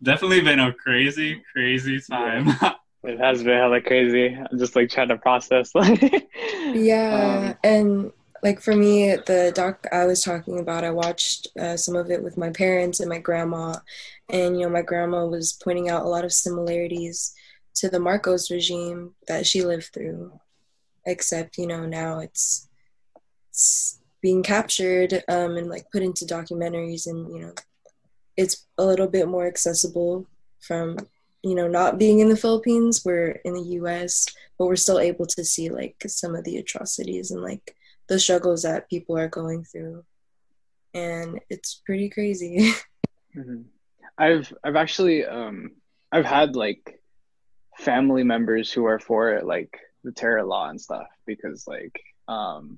[0.03, 2.49] Definitely been a crazy, crazy time.
[3.03, 4.35] it has been hella crazy.
[4.35, 5.71] I'm just like trying to process.
[6.73, 8.11] yeah, um, and
[8.43, 12.23] like for me, the doc I was talking about, I watched uh, some of it
[12.23, 13.75] with my parents and my grandma,
[14.29, 17.33] and you know, my grandma was pointing out a lot of similarities
[17.75, 20.33] to the Marcos regime that she lived through,
[21.05, 22.67] except you know now it's,
[23.49, 27.53] it's being captured um, and like put into documentaries and you know
[28.37, 30.25] it's a little bit more accessible
[30.59, 30.97] from
[31.43, 35.25] you know not being in the philippines we're in the us but we're still able
[35.25, 37.75] to see like some of the atrocities and like
[38.07, 40.03] the struggles that people are going through
[40.93, 42.73] and it's pretty crazy
[43.35, 43.61] mm-hmm.
[44.17, 45.71] i've i've actually um
[46.11, 46.99] i've had like
[47.77, 52.77] family members who are for like the terror law and stuff because like um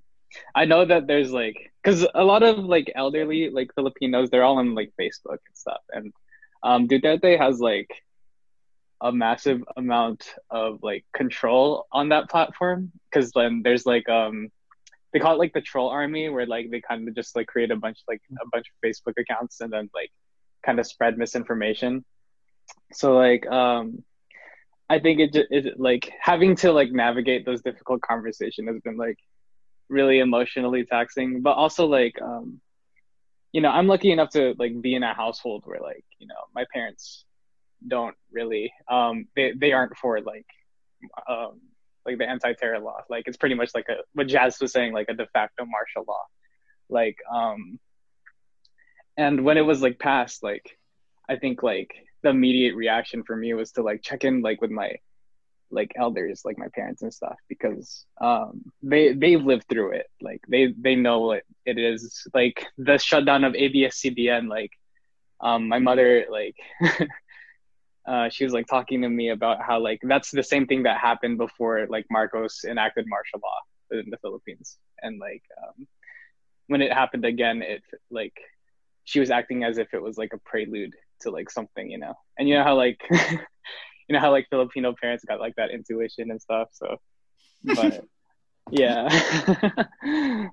[0.56, 4.58] I know that there's like because a lot of like elderly like Filipinos they're all
[4.58, 6.14] on like Facebook and stuff, and
[6.64, 7.90] um, Duterte has like
[9.02, 14.50] a massive amount of like control on that platform because then there's like um
[15.12, 17.70] they call it like the troll army where like they kind of just like create
[17.70, 20.10] a bunch like a bunch of Facebook accounts and then like
[20.66, 22.06] kind of spread misinformation.
[22.94, 24.04] So like um
[24.90, 29.18] I think it it, like having to like navigate those difficult conversations has been like
[29.90, 32.60] really emotionally taxing but also like um
[33.52, 36.36] you know i'm lucky enough to like be in a household where like you know
[36.56, 37.26] my parents
[37.88, 40.46] don't really um they they aren't for like
[41.28, 41.60] um
[42.06, 43.00] like the anti-terror law.
[43.10, 46.04] Like it's pretty much like a what jazz was saying like a de facto martial
[46.08, 46.24] law.
[46.90, 47.80] Like um
[49.18, 50.78] and when it was like passed like
[51.30, 51.94] i think like
[52.24, 54.92] the immediate reaction for me was to like check in like with my
[55.74, 60.08] like elders like my parents and stuff because um they they've lived through it.
[60.22, 62.28] Like they they know what it is.
[62.34, 64.72] Like the shutdown of abs-cbn like
[65.42, 66.56] um my mother like
[68.08, 70.98] uh she was like talking to me about how like that's the same thing that
[71.00, 74.78] happened before like marcos enacted martial law in the philippines.
[75.02, 75.88] And like um
[76.68, 78.36] when it happened again it like
[79.06, 82.14] she was acting as if it was like a prelude to like something you know?
[82.38, 83.02] And you know how like
[84.08, 86.70] you know how like Filipino parents got like that intuition and stuff.
[86.74, 86.98] So,
[87.64, 88.04] but
[88.72, 89.08] yeah.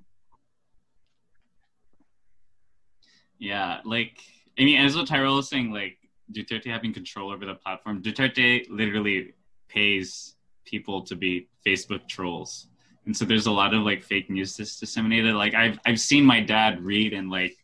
[3.39, 4.17] yeah, like
[4.59, 5.97] I mean, as what Tyrell was saying, like
[6.31, 9.33] Duterte having control over the platform, Duterte literally
[9.67, 10.35] pays
[10.65, 12.67] people to be Facebook trolls.
[13.05, 15.33] And so there's a lot of like fake news that's disseminated.
[15.33, 17.57] Like I've I've seen my dad read and like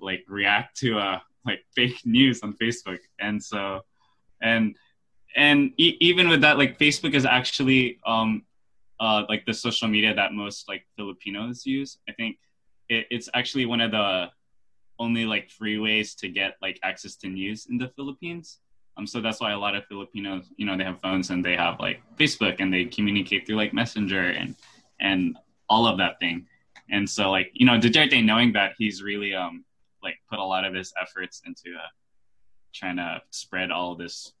[0.00, 2.98] like react to uh like fake news on Facebook.
[3.18, 3.80] And so
[4.40, 4.76] and
[5.38, 8.42] and e- even with that, like Facebook is actually um,
[8.98, 11.98] uh, like the social media that most like Filipinos use.
[12.08, 12.38] I think
[12.88, 14.30] it, it's actually one of the
[14.98, 18.58] only like free ways to get like access to news in the Philippines.
[18.96, 21.54] Um, so that's why a lot of Filipinos, you know, they have phones and they
[21.54, 24.56] have like Facebook and they communicate through like Messenger and
[25.00, 25.38] and
[25.70, 26.48] all of that thing.
[26.90, 29.64] And so like you know, Duterte knowing that he's really um
[30.02, 31.86] like put a lot of his efforts into uh,
[32.74, 34.32] trying to spread all this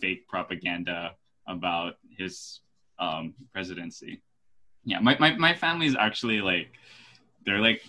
[0.00, 1.14] fake propaganda
[1.46, 2.60] about his
[2.98, 4.22] um, presidency.
[4.84, 6.68] Yeah, my, my, my family is actually like
[7.44, 7.82] they're like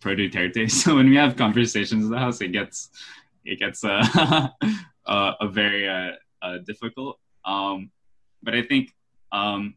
[0.00, 0.70] pro Duterte.
[0.82, 2.90] So when we have conversations in the house, it gets
[3.44, 4.02] it gets uh,
[5.06, 7.18] uh, a very uh, uh, difficult.
[7.44, 7.90] Um,
[8.42, 8.90] but I think
[9.32, 9.74] um,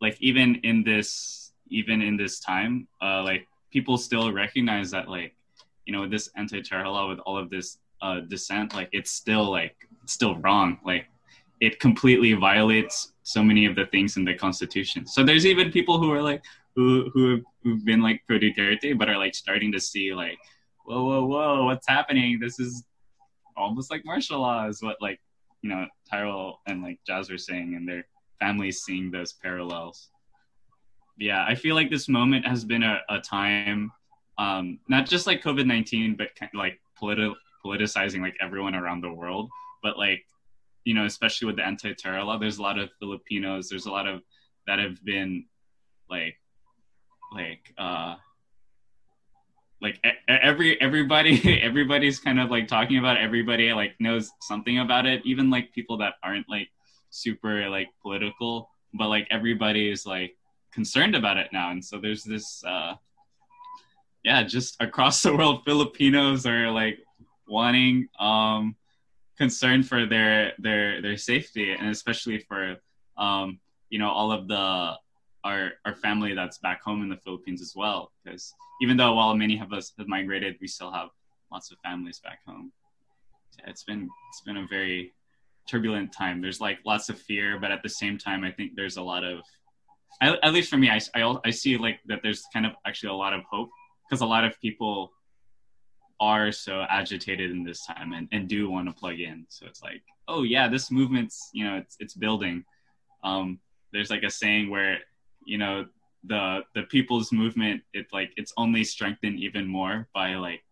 [0.00, 5.34] like even in this even in this time, uh, like people still recognize that like
[5.86, 9.76] you know this anti-terror law with all of this uh, dissent, like it's still like
[10.06, 10.78] still wrong.
[10.84, 11.06] Like
[11.60, 15.06] it completely violates so many of the things in the constitution.
[15.06, 16.42] So there's even people who are like
[16.74, 20.38] who who who've been like pro Duterte, but are like starting to see like,
[20.84, 22.38] whoa, whoa, whoa, what's happening?
[22.40, 22.84] This is
[23.56, 25.20] almost like martial law is what like
[25.62, 28.06] you know Tyrell and like Jazz were saying, and their
[28.40, 30.10] families seeing those parallels.
[31.18, 33.92] Yeah, I feel like this moment has been a, a time,
[34.38, 37.34] um, not just like COVID nineteen, but kind of like politi-
[37.64, 39.50] politicizing like everyone around the world.
[39.82, 40.24] But like,
[40.84, 43.68] you know, especially with the anti-terror law, there's a lot of Filipinos.
[43.68, 44.22] There's a lot of
[44.66, 45.46] that have been
[46.08, 46.36] like,
[47.32, 48.16] like, uh,
[49.80, 53.22] like every everybody everybody's kind of like talking about it.
[53.22, 56.68] everybody like knows something about it even like people that aren't like
[57.10, 60.36] super like political but like everybody is like
[60.72, 62.94] concerned about it now and so there's this uh
[64.22, 66.98] yeah just across the world filipinos are like
[67.48, 68.76] wanting um
[69.40, 72.76] concern for their their their safety and especially for
[73.16, 74.92] um you know all of the
[75.44, 78.12] our our family that's back home in the Philippines as well.
[78.22, 81.08] Because even though while many of us have migrated we still have
[81.50, 82.70] lots of families back home.
[83.58, 85.14] Yeah, it's been it's been a very
[85.66, 86.42] turbulent time.
[86.42, 89.24] There's like lots of fear but at the same time I think there's a lot
[89.24, 89.38] of
[90.20, 93.20] at least for me I, I, I see like that there's kind of actually a
[93.24, 93.70] lot of hope
[94.04, 95.12] because a lot of people
[96.20, 99.46] are so agitated in this time and, and do want to plug in.
[99.48, 102.64] So it's like oh yeah this movement's you know it's it's building.
[103.24, 103.58] Um
[103.92, 104.98] there's like a saying where
[105.44, 105.86] you know
[106.24, 110.62] the the people's movement it like it's only strengthened even more by like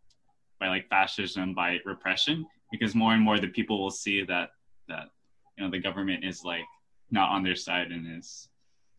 [0.60, 4.50] by like fascism by repression because more and more the people will see that
[4.88, 5.06] that
[5.56, 6.64] you know the government is like
[7.10, 8.48] not on their side and is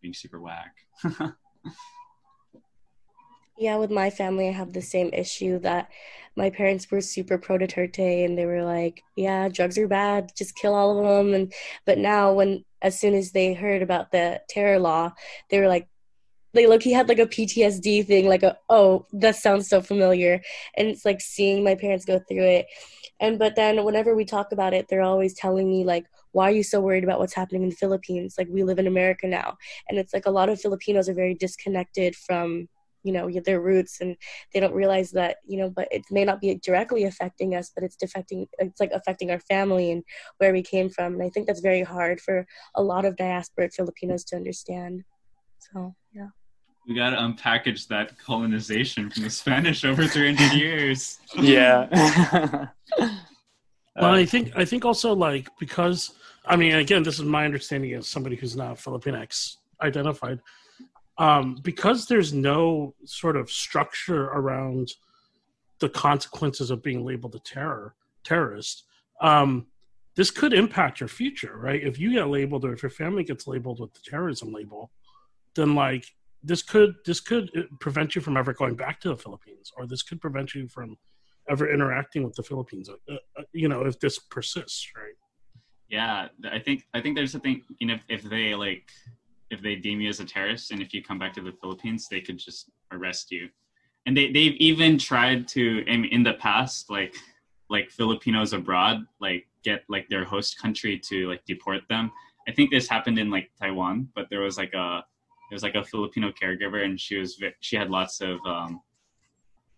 [0.02, 0.74] being super whack
[3.60, 5.90] Yeah, with my family, I have the same issue that
[6.34, 10.56] my parents were super pro Duterte and they were like, yeah, drugs are bad, just
[10.56, 11.34] kill all of them.
[11.34, 11.52] And
[11.84, 15.12] but now, when as soon as they heard about the terror law,
[15.50, 15.88] they were like,
[16.54, 20.42] they look he had like a PTSD thing, like a oh that sounds so familiar,
[20.76, 22.66] and it's like seeing my parents go through it,
[23.20, 26.52] and but then whenever we talk about it, they're always telling me like why are
[26.54, 28.36] you so worried about what's happening in the Philippines?
[28.38, 29.56] Like we live in America now,
[29.88, 32.68] and it's like a lot of Filipinos are very disconnected from
[33.02, 34.16] you know their roots and
[34.52, 37.84] they don't realize that you know but it may not be directly affecting us but
[37.84, 40.02] it's affecting it's like affecting our family and
[40.38, 41.14] where we came from.
[41.14, 45.04] And i think that's very hard for a lot of diasporic filipinos to understand.
[45.72, 46.28] So yeah.
[46.88, 51.18] We got to unpackage that colonization from the spanish over 300 years.
[51.36, 52.68] Yeah.
[53.96, 56.12] Well i think i think also like because
[56.46, 60.40] i mean again this is my understanding as somebody who's not filipinx identified
[61.20, 64.94] um, because there's no sort of structure around
[65.78, 67.94] the consequences of being labeled a terror
[68.24, 68.84] terrorist
[69.20, 69.66] um,
[70.16, 71.82] this could impact your future right?
[71.82, 74.90] If you get labeled or if your family gets labeled with the terrorism label
[75.54, 76.04] then like
[76.42, 79.86] this could this could uh, prevent you from ever going back to the philippines or
[79.86, 80.96] this could prevent you from
[81.50, 85.14] ever interacting with the philippines uh, uh, you know if this persists right?
[85.88, 88.88] Yeah i think i think there's a thing you know if, if they like
[89.50, 92.08] if they deem you as a terrorist and if you come back to the Philippines,
[92.08, 93.48] they could just arrest you.
[94.06, 97.14] And they, they've even tried to in, in the past, like
[97.68, 102.10] like Filipinos abroad, like get like their host country to like deport them.
[102.48, 105.04] I think this happened in like Taiwan, but there was like a
[105.48, 108.80] there was like a Filipino caregiver, and she was she had lots of um,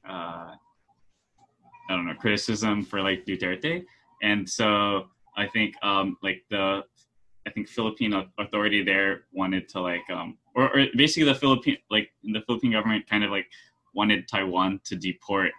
[0.09, 3.85] uh, I don't know criticism for like Duterte,
[4.23, 5.07] and so
[5.37, 6.85] I think um, like the
[7.47, 12.11] I think Philippine authority there wanted to like um or, or basically the Philippine like
[12.23, 13.47] the Philippine government kind of like
[13.95, 15.51] wanted Taiwan to deport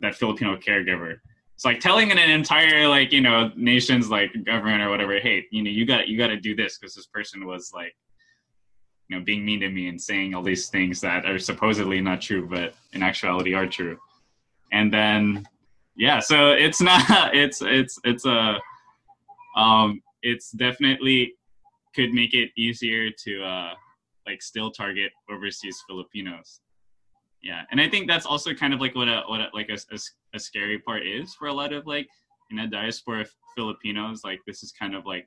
[0.00, 1.16] that Filipino caregiver.
[1.54, 5.62] It's like telling an entire like you know nation's like government or whatever, hey, you
[5.62, 7.94] know you got you got to do this because this person was like
[9.08, 12.20] you know being mean to me and saying all these things that are supposedly not
[12.20, 13.98] true but in actuality are true.
[14.72, 15.46] And then
[15.96, 17.02] yeah, so it's not
[17.34, 18.58] it's it's it's a
[19.56, 21.34] um, it's definitely
[21.94, 23.74] could make it easier to uh,
[24.26, 26.60] like still target overseas Filipinos.
[27.42, 29.78] Yeah, and I think that's also kind of like what a what a, like a,
[29.94, 29.98] a,
[30.34, 32.08] a scary part is for a lot of like
[32.50, 34.22] you know diaspora Filipinos.
[34.24, 35.26] Like this is kind of like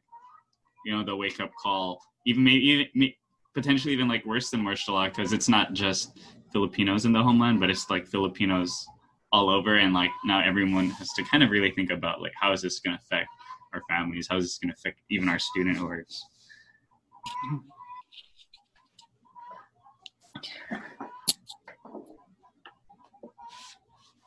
[0.85, 3.13] you know the wake up call, even maybe even,
[3.53, 6.19] potentially even like worse than martial law because it's not just
[6.51, 8.85] Filipinos in the homeland, but it's like Filipinos
[9.31, 12.51] all over, and like now everyone has to kind of really think about like how
[12.51, 13.29] is this going to affect
[13.73, 14.27] our families?
[14.29, 16.23] How is this going to affect even our student orders?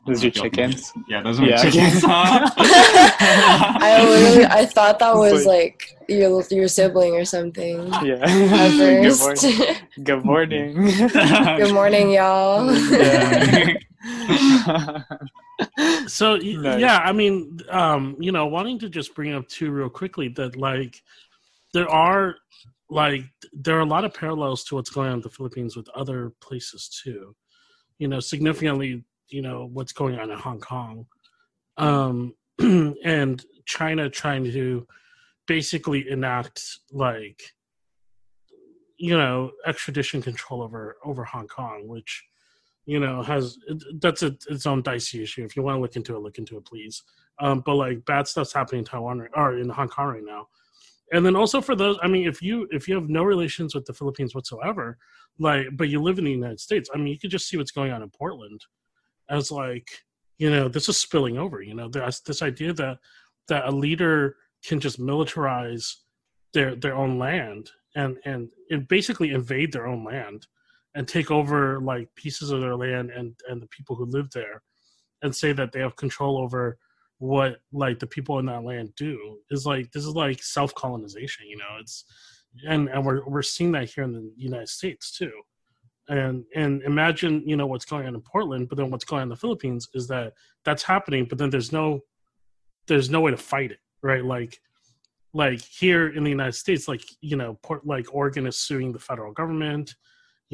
[0.07, 0.93] Those are chickens.
[1.09, 1.63] Yeah, those are Yeah.
[1.63, 2.05] chickens.
[2.07, 7.87] I literally, I thought that was like- like your your sibling or something.
[8.05, 8.21] Yeah.
[8.21, 8.77] At
[10.05, 10.75] Good morning.
[10.75, 10.87] Good morning.
[11.63, 12.71] Good morning, y'all.
[12.75, 13.75] Yeah.
[16.07, 16.81] So Nice.
[16.81, 20.57] yeah, I mean, um, you know, wanting to just bring up too real quickly that
[20.57, 21.03] like
[21.73, 22.37] there are
[22.91, 25.89] like there are a lot of parallels to what's going on in the Philippines with
[25.91, 27.35] other places too.
[27.99, 31.07] You know, significantly, you know, what's going on in Hong Kong.
[31.77, 32.35] Um
[33.05, 34.87] and China trying to
[35.47, 37.43] basically enact like
[38.97, 42.25] you know, extradition control over over Hong Kong, which
[42.87, 43.59] you know has
[44.01, 45.45] that's a, its own dicey issue.
[45.45, 47.03] If you want to look into it look into it please.
[47.41, 50.49] Um but like bad stuff's happening in taiwan right, or in hong kong right now.
[51.13, 53.85] And then also for those i mean if you if you have no relations with
[53.85, 54.97] the philippines whatsoever
[55.39, 57.71] like but you live in the united states i mean you could just see what's
[57.71, 58.61] going on in portland
[59.29, 59.87] as like
[60.39, 61.89] you know this is spilling over you know?
[61.89, 62.99] There's this idea that
[63.49, 65.95] that a leader can just militarize
[66.53, 70.47] their their own land and and, and basically invade their own land
[70.95, 74.63] and take over like pieces of their land and and the people who live there
[75.23, 76.79] and say that they have control over
[77.19, 81.47] what like the people in that land do is like this is like self colonization
[81.47, 81.79] you know?
[81.81, 82.05] It's
[82.69, 85.33] and and we're we're seeing that here in the United States too.
[86.09, 89.25] And and imagine you know what's going on in Portland but then what's going on
[89.25, 90.35] in the Philippines is that
[90.65, 92.01] that's happening but then there's no
[92.87, 94.25] there's no way to fight it right?
[94.25, 94.61] Like
[95.33, 98.99] like here in the United States like you know port like Oregon is suing the
[98.99, 99.95] federal government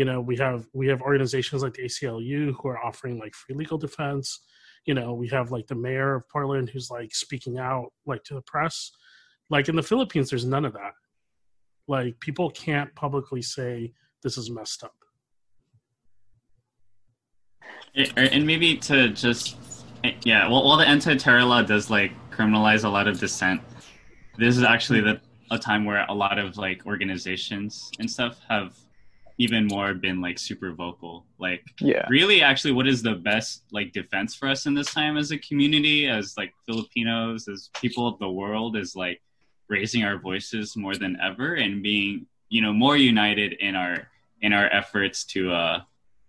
[0.00, 3.54] you know we have we have organizations like the aclu who are offering like free
[3.54, 4.40] legal defense.
[4.86, 8.34] You know we have like the mayor of portland who's like speaking out like to
[8.34, 8.92] the press.
[9.50, 10.94] Like in the philippines there's none of that.
[11.86, 13.92] Like people can't publicly say
[14.22, 14.94] this is messed up.
[18.16, 19.58] And maybe to just
[20.22, 23.60] yeah well while the anti-terror law does like criminalize a lot of dissent.
[24.38, 25.20] This is actually the
[25.50, 28.74] a time where a lot of like organizations and stuff have
[29.44, 31.14] even more been like super vocal
[31.46, 32.04] like yeah.
[32.16, 35.38] really actually what is the best like defense for us in this time as a
[35.48, 39.18] community as like filipinos as people of the world is like
[39.68, 43.96] raising our voices more than ever and being you know more united in our
[44.42, 45.80] in our efforts to uh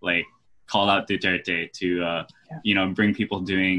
[0.01, 0.25] like
[0.71, 2.59] call out duterte to uh Yeah.
[2.67, 3.77] you know bring people doing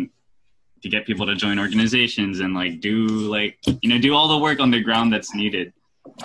[0.83, 2.97] to get people to join organizations and like do
[3.39, 5.73] like you know do all the work on the ground that's needed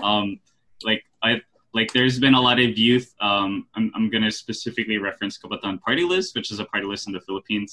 [0.10, 0.28] um
[0.90, 1.04] like
[1.78, 5.76] like there's been a lot of youth um i'm, I'm going to specifically reference kabataan
[5.88, 7.72] party list which is a party list in the philippines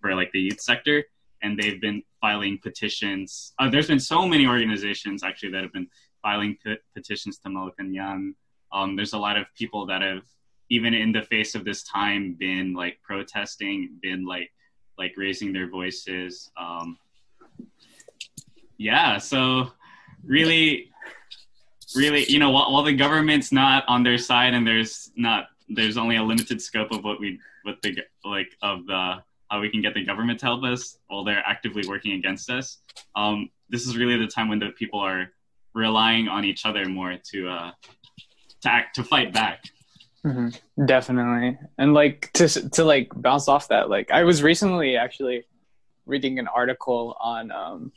[0.00, 1.04] for like the youth sector.
[1.42, 5.88] And they've been filing petitions uh, there's been so many organizations actually that have been
[6.20, 8.34] filing pe- petitions to malacanang.
[8.72, 10.24] Um there's a lot of people that have
[10.68, 14.50] even in the face of this time been like protesting been like
[14.98, 16.50] like raising their voices.
[16.64, 16.98] Um
[18.78, 19.70] yeah so
[20.24, 20.90] really
[21.94, 25.96] really you know while, while the government's not on their side and there's not there's
[25.96, 29.16] only a limited scope of what we what the like of the
[29.50, 32.78] how we can get the government to help us while they're actively working against us
[33.16, 35.30] um this is really the time when the people are
[35.74, 37.70] relying on each other more to uh
[38.60, 39.64] to act to fight back
[40.22, 40.48] hmm
[40.84, 41.58] Definitely.
[41.76, 45.44] And like to to like bounce off that, like I was recently actually
[46.06, 47.92] reading an article on um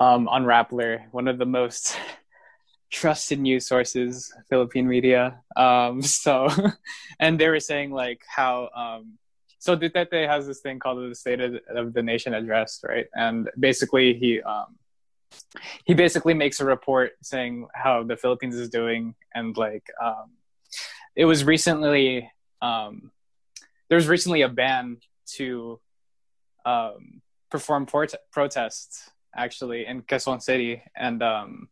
[0.00, 1.96] um on Rappler, one of the most
[2.90, 5.40] trusted news sources, Philippine media.
[5.56, 6.48] Um so
[7.20, 9.18] and they were saying like how um
[9.58, 13.06] so Duterte has this thing called the State of, the Nation Address, right?
[13.14, 14.76] And basically he um
[15.84, 20.32] he basically makes a report saying how the Philippines is doing and like um
[21.14, 22.30] it was recently
[22.62, 23.10] um,
[23.88, 24.98] there was recently a ban
[25.36, 25.80] to
[26.64, 31.68] um, perform port- protests actually in Quezon City, and um,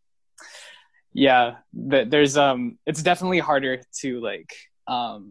[1.13, 1.57] yeah,
[1.91, 4.55] th- there's um, it's definitely harder to like
[4.87, 5.31] um,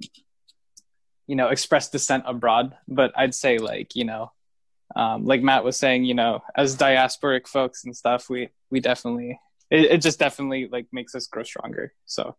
[1.28, 4.32] you know express dissent abroad, but I'd say like you know
[4.96, 9.40] um, like Matt was saying, you know, as diasporic folks and stuff, we we definitely
[9.70, 11.94] it, it just definitely like makes us grow stronger.
[12.06, 12.36] So,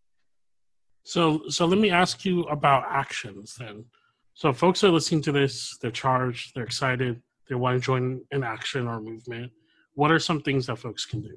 [1.05, 3.85] so so let me ask you about actions then.
[4.35, 8.45] So folks are listening to this, they're charged, they're excited, they want to join an
[8.45, 9.53] action or movement.
[9.99, 11.37] What are some things that folks can do?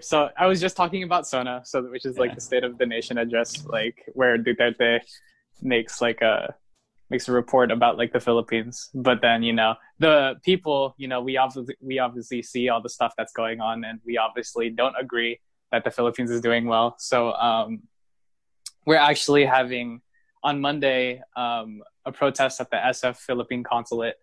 [0.00, 2.86] So I was just talking about SONA, so which is like the State of the
[2.86, 5.00] Nation address, like where Duterte
[5.60, 6.54] makes like a
[7.10, 8.88] makes a report about like the Philippines.
[8.94, 12.88] But then you know the people, you know, we obviously we obviously see all the
[12.88, 15.38] stuff that's going on, and we obviously don't agree
[15.70, 16.94] that the Philippines is doing well.
[16.98, 17.82] So um,
[18.86, 20.00] we're actually having
[20.42, 24.14] on Monday um, a protest at the SF Philippine consulate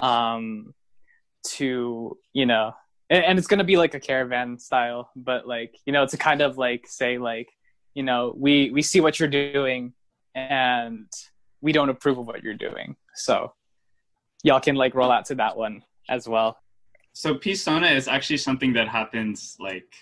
[0.00, 0.74] um,
[1.56, 2.72] to you know
[3.10, 6.14] and, and it's going to be like a caravan style but like you know it's
[6.14, 7.48] a kind of like say like
[7.94, 9.92] you know we we see what you're doing
[10.34, 11.08] and
[11.60, 12.96] we don't approve of what you're doing.
[13.14, 13.52] So
[14.42, 16.58] y'all can like roll out to that one as well.
[17.12, 19.92] So PSONA is actually something that happens like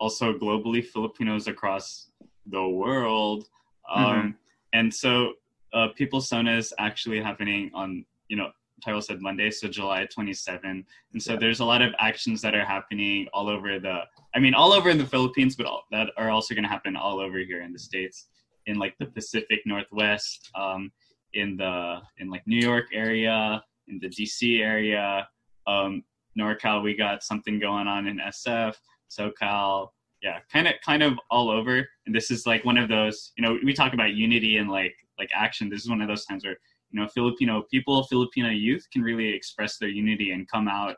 [0.00, 2.10] also globally filipinos across
[2.46, 3.48] the world.
[3.92, 4.28] Um, mm-hmm.
[4.72, 5.34] and so
[5.74, 8.50] uh, people sona is actually happening on you know
[8.82, 10.84] Tyrell said Monday, so July 27.
[11.12, 11.38] And so yeah.
[11.38, 14.00] there's a lot of actions that are happening all over the,
[14.34, 16.96] I mean, all over in the Philippines, but all, that are also going to happen
[16.96, 18.28] all over here in the States,
[18.66, 20.90] in like the Pacific Northwest, um,
[21.34, 25.28] in the, in like New York area, in the DC area,
[25.66, 26.02] um,
[26.38, 28.74] NorCal, we got something going on in SF,
[29.10, 29.88] SoCal,
[30.22, 31.86] yeah, kind of, kind of all over.
[32.06, 34.94] And this is like one of those, you know, we talk about unity and like,
[35.18, 35.68] like action.
[35.68, 36.56] This is one of those times where
[36.92, 40.96] you know filipino people filipino youth can really express their unity and come out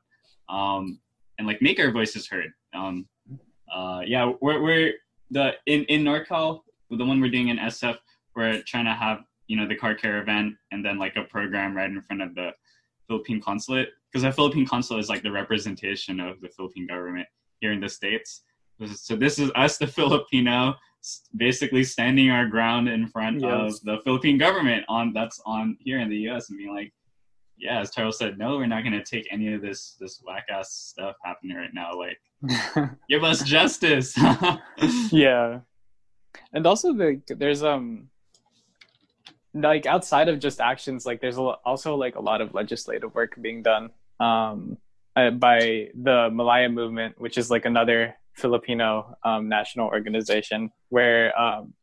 [0.49, 1.01] um,
[1.39, 2.53] and like make our voices heard.
[2.75, 3.07] Um,
[3.75, 4.93] uh, yeah we're, we're
[5.31, 7.97] the in in norcal the one we're doing in sf
[8.37, 11.77] we're trying to have you know the car care event and then like a program
[11.77, 12.51] right in front of the
[13.09, 17.27] philippine consulate because the philippine consulate is like the representation of the philippine government
[17.65, 18.43] here in the states.
[18.95, 20.75] So this is us the filipino
[21.37, 23.51] basically standing our ground in front yes.
[23.53, 26.49] of the Philippine government on that's on here in the U.S.
[26.49, 26.93] and being like,
[27.57, 30.47] yeah, as Tyrell said, no, we're not going to take any of this this whack
[30.51, 31.93] ass stuff happening right now.
[31.97, 32.19] Like,
[33.09, 34.17] give us justice.
[35.13, 35.61] yeah,
[36.53, 38.09] and also the there's um
[39.53, 43.63] like outside of just actions, like there's also like a lot of legislative work being
[43.63, 43.91] done
[44.21, 44.79] um
[45.17, 51.75] uh, by the Malaya movement, which is like another Filipino um, national organization where um,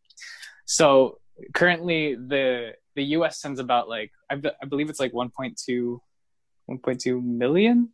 [0.66, 1.20] so
[1.54, 6.00] currently the the US sends about like I, I believe it's like 1.2
[6.70, 7.90] 1.2 million?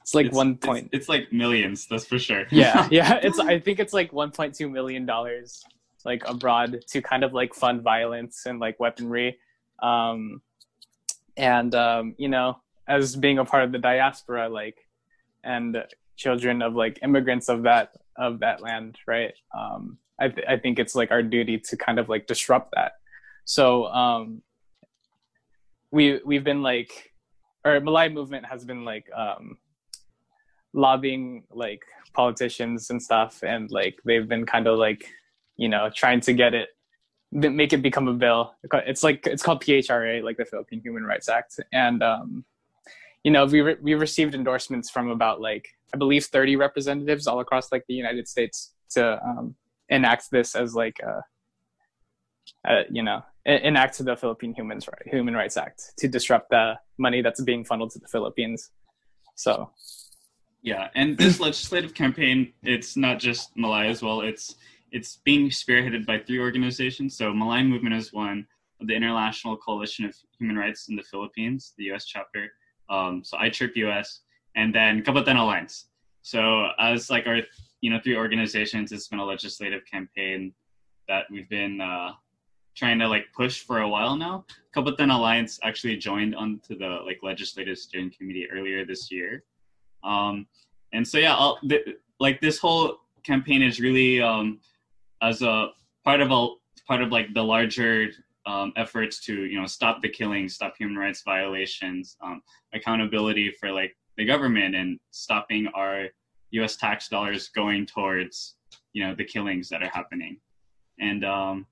[0.00, 2.46] It's like it's, one point it's, it's, like millions that's for sure.
[2.50, 5.62] Yeah yeah it's i think it's like 1.2 million dollars
[6.04, 9.38] like abroad to kind of like fund violence and like weaponry.
[9.82, 10.40] Um
[11.36, 14.78] and um you know as being a part of the diaspora like
[15.44, 15.84] and
[16.18, 19.34] children of like immigrants of that of that land right?
[19.56, 22.92] Um i th- i think it's like our duty to kind of like disrupt that.
[23.44, 24.42] So um
[25.90, 27.12] we we've been like
[27.64, 29.56] our malaya movement has been like um
[30.74, 35.08] lobbying like politicians and stuff and like they've been kind of like
[35.56, 36.68] you know trying to get it
[37.30, 38.54] make it become a bill.
[38.72, 41.60] It's like it's called phra like the philippine human rights act.
[41.72, 42.44] And um
[43.24, 47.40] you know we re- we received endorsements from about like I believe 30 representatives all
[47.40, 49.54] across like the United States to um,
[49.88, 51.22] enact this as like a,
[52.68, 57.42] a you know enact the Philippine Human Human Rights Act to disrupt the money that's
[57.42, 58.70] being funneled to the Philippines.
[59.34, 59.70] So,
[60.62, 64.20] yeah, and this legislative campaign it's not just Malaya as well.
[64.20, 64.56] It's
[64.90, 67.16] it's being spearheaded by three organizations.
[67.16, 68.46] So Malaya Movement is one,
[68.80, 72.04] of the International Coalition of Human Rights in the Philippines, the U.S.
[72.04, 72.52] chapter.
[72.90, 74.20] Um, so ICHRP US,
[74.56, 75.86] and then Kabataan Alliance.
[76.22, 77.40] So as like our
[77.80, 80.52] you know three organizations, it's been a legislative campaign
[81.08, 82.12] that we've been uh,
[82.76, 84.44] trying to like push for a while now.
[84.74, 89.44] Kabataan Alliance actually joined onto the like legislative steering committee earlier this year,
[90.04, 90.46] um,
[90.92, 91.86] and so yeah, th-
[92.20, 94.60] like this whole campaign is really um,
[95.22, 95.68] as a
[96.04, 96.48] part of a
[96.86, 98.08] part of like the larger
[98.48, 102.40] um, efforts to you know stop the killing, stop human rights violations, um,
[102.72, 106.06] accountability for like the government, and stopping our
[106.52, 106.76] U.S.
[106.76, 108.56] tax dollars going towards
[108.94, 110.38] you know the killings that are happening.
[110.98, 111.66] And um,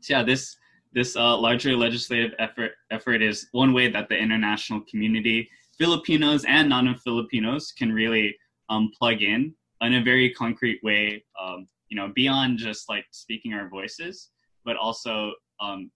[0.00, 0.56] so yeah, this
[0.92, 6.68] this uh, larger legislative effort effort is one way that the international community, Filipinos and
[6.68, 8.36] non-Filipinos, can really
[8.68, 11.24] um, plug in in a very concrete way.
[11.40, 14.30] Um, you know, beyond just like speaking our voices,
[14.64, 15.90] but also um,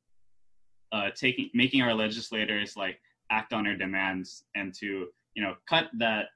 [0.92, 3.00] uh, taking making our legislators like
[3.30, 6.26] act on our demands and to you know cut that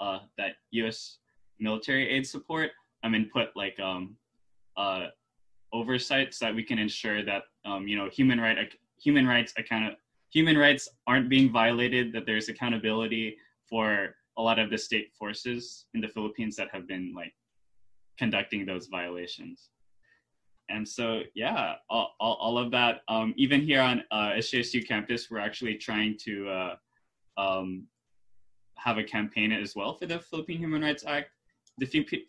[0.00, 1.18] uh, that U.S.
[1.58, 2.70] military aid support
[3.02, 4.16] I mean put like um,
[4.76, 5.06] uh,
[5.72, 9.94] oversight so that we can ensure that um, you know human right human rights account
[10.30, 13.36] human rights aren't being violated that there's accountability
[13.68, 17.32] for a lot of the state forces in the Philippines that have been like
[18.18, 19.70] conducting those violations
[20.68, 23.02] and so yeah all, all, all of that.
[23.08, 26.76] Um, even here on uh, sjsu campus we're actually trying to uh,
[27.36, 27.86] um,
[28.76, 31.30] have a campaign as well for the philippine human rights act.
[31.78, 31.86] The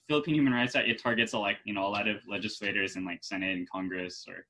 [0.08, 3.06] philippine human rights act it targets a like you know a lot of legislators in
[3.06, 4.46] like senate and congress or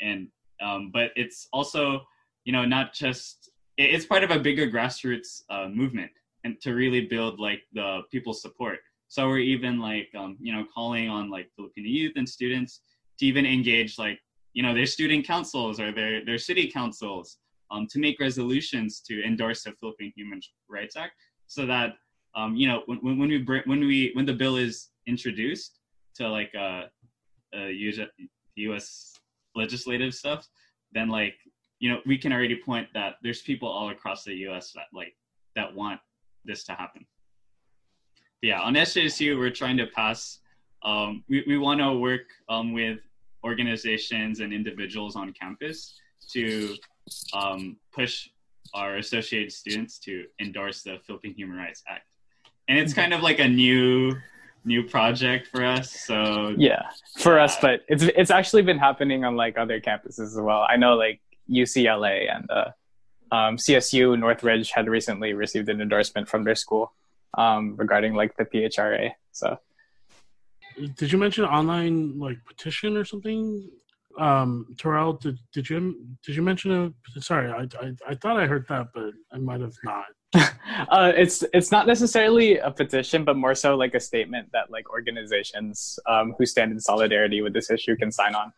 [0.00, 0.28] and
[0.62, 2.06] um, but it's also
[2.44, 6.10] you know not just it's part of a bigger grassroots uh, movement
[6.44, 8.78] and to really build like the people's support.
[9.08, 12.80] So we're even like um, you know calling on like filipino youth and students
[13.18, 14.18] to even engage like
[14.52, 17.38] you know their student councils or their their city councils
[17.70, 21.12] um, to make resolutions to endorse the Philippine Human Rights Act,
[21.46, 21.94] so that
[22.36, 25.78] um, you know when, when we bring, when we when the bill is introduced
[26.16, 26.84] to like uh,
[27.56, 27.66] uh
[28.56, 29.14] U.S.
[29.56, 30.46] legislative stuff,
[30.92, 31.34] then like
[31.80, 34.72] you know we can already point that there's people all across the U.S.
[34.74, 35.14] that like
[35.56, 36.00] that want
[36.44, 37.04] this to happen.
[38.40, 40.38] But yeah, on SJSU we're trying to pass
[40.84, 42.98] um, we, we want to work um, with
[43.44, 45.94] organizations and individuals on campus
[46.32, 46.76] to
[47.34, 48.28] um, push
[48.74, 52.06] our associated students to endorse the Philippine Human Rights Act.
[52.68, 54.16] And it's kind of like a new
[54.66, 55.92] new project for us.
[55.92, 56.82] So yeah,
[57.18, 57.44] for yeah.
[57.44, 60.66] us, but it's it's actually been happening on like other campuses as well.
[60.68, 61.20] I know like
[61.50, 62.70] UCLA and uh,
[63.30, 66.92] um, CSU Northridge had recently received an endorsement from their school
[67.36, 69.12] um, regarding like the PHRA.
[69.32, 69.58] So
[70.96, 73.68] did you mention online like petition or something?
[74.18, 77.20] Um, Tyrell, did did you did you mention a?
[77.20, 80.04] Sorry, I, I I thought I heard that, but I might have not.
[80.88, 84.90] uh, it's it's not necessarily a petition, but more so like a statement that like
[84.90, 88.52] organizations um, who stand in solidarity with this issue can sign on.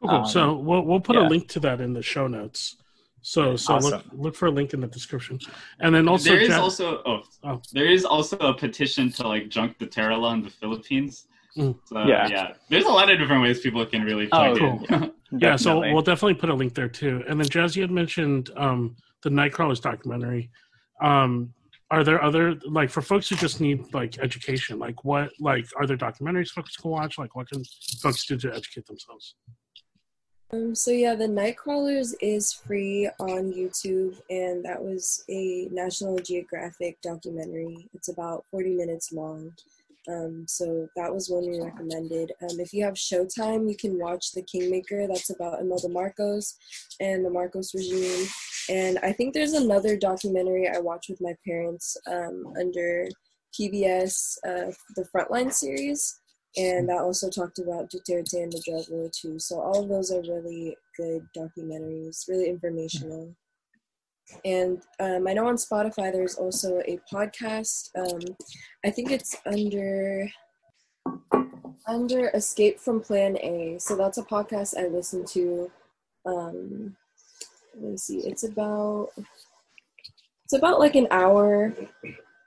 [0.00, 0.10] Cool.
[0.10, 1.26] Um, so we'll we'll put yeah.
[1.26, 2.76] a link to that in the show notes.
[3.22, 3.90] So so awesome.
[3.90, 5.38] look look for a link in the description,
[5.80, 9.48] and then also there is also oh, oh, there is also a petition to like
[9.48, 11.26] junk the terror in the Philippines.
[11.56, 11.78] Mm.
[11.86, 12.28] So, yeah.
[12.28, 14.86] yeah, there's a lot of different ways people can really play oh, cool.
[14.90, 15.08] yeah.
[15.32, 17.24] yeah, so we'll definitely put a link there too.
[17.28, 20.50] And then Jazz, you had mentioned um, the Nightcrawlers documentary.
[21.02, 21.54] Um,
[21.90, 24.78] are there other like for folks who just need like education?
[24.78, 27.16] Like what like are there documentaries folks can watch?
[27.16, 27.62] Like what can
[28.00, 29.36] folks do to educate themselves?
[30.52, 37.00] Um, so yeah, the Nightcrawlers is free on YouTube, and that was a National Geographic
[37.02, 37.88] documentary.
[37.94, 39.52] It's about 40 minutes long.
[40.08, 42.32] Um, so that was one we recommended.
[42.42, 45.06] Um, if you have Showtime, you can watch The Kingmaker.
[45.06, 46.56] That's about Imelda Marcos
[47.00, 48.26] and the Marcos regime.
[48.68, 53.08] And I think there's another documentary I watched with my parents um, under
[53.58, 56.20] PBS, uh, the Frontline series.
[56.56, 59.38] And that also talked about Duterte and the drug war too.
[59.38, 63.34] So all of those are really good documentaries, really informational.
[64.44, 67.90] And um, I know on Spotify there's also a podcast.
[67.96, 68.36] Um,
[68.84, 70.28] I think it's under
[71.86, 73.76] under Escape from Plan A.
[73.78, 75.70] So that's a podcast I listen to.
[76.24, 76.96] Um,
[77.74, 78.18] let me see.
[78.18, 79.10] It's about
[80.44, 81.72] it's about like an hour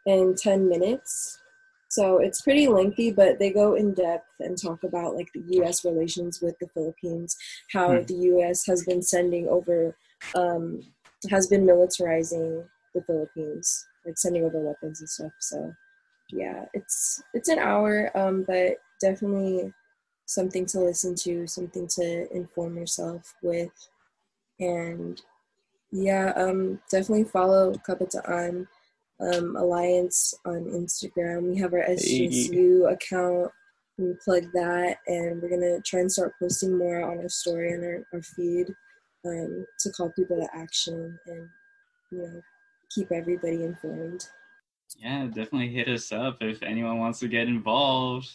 [0.05, 1.38] and ten minutes.
[1.89, 5.84] So it's pretty lengthy, but they go in depth and talk about like the U.S.
[5.84, 7.36] relations with the Philippines,
[7.71, 8.03] how hmm.
[8.03, 8.65] the U.S.
[8.67, 9.95] has been sending over
[10.36, 10.84] um,
[11.30, 15.32] has been militarizing the Philippines, like sending over weapons and stuff.
[15.39, 15.74] So
[16.32, 19.74] yeah, it's it's an hour, um, but definitely
[20.26, 23.72] something to listen to, something to inform yourself with,
[24.59, 25.22] and
[25.91, 28.67] yeah, um, definitely follow Kabataan
[29.20, 31.51] um, Alliance on Instagram.
[31.51, 32.93] We have our SJSU hey.
[32.93, 33.51] account.
[33.97, 37.84] We plug that, and we're gonna try and start posting more on our story and
[37.84, 38.74] our, our feed
[39.26, 41.47] um, to call people to action and
[42.11, 42.41] you know
[42.93, 44.28] keep everybody informed.
[44.97, 48.30] Yeah, definitely hit us up if anyone wants to get involved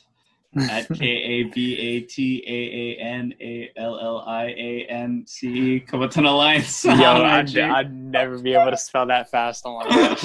[0.71, 5.25] at K A B A T A A N A L L I A N
[5.27, 6.85] C E Kabataan Alliance.
[6.85, 9.65] Yo, I'd, I'd, never be able to spell that fast.
[9.65, 10.23] My gosh.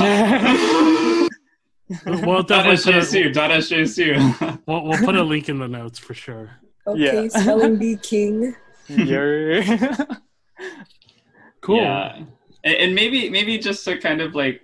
[2.05, 4.61] we'll definitely put a, dot SJSU.
[4.67, 6.51] we'll, we'll put a link in the notes for sure.
[6.85, 7.27] Okay, yeah.
[7.29, 8.55] spelling bee king.
[8.87, 9.61] You're
[11.61, 11.81] cool.
[11.81, 12.23] Yeah,
[12.63, 14.61] and maybe maybe just to kind of like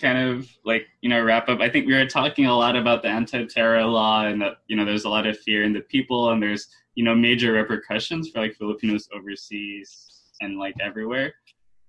[0.00, 3.02] kind of like you know wrap up i think we were talking a lot about
[3.02, 6.30] the anti-terror law and that you know there's a lot of fear in the people
[6.30, 6.66] and there's
[6.96, 11.32] you know major repercussions for like filipinos overseas and like everywhere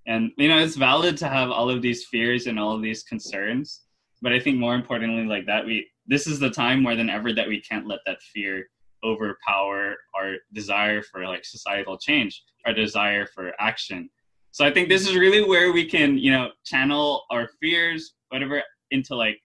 [0.05, 3.03] And you know, it's valid to have all of these fears and all of these
[3.03, 3.84] concerns,
[4.21, 7.31] but I think more importantly, like that, we this is the time more than ever
[7.34, 8.67] that we can't let that fear
[9.03, 14.09] overpower our desire for like societal change, our desire for action.
[14.51, 18.61] So I think this is really where we can, you know, channel our fears, whatever,
[18.91, 19.39] into like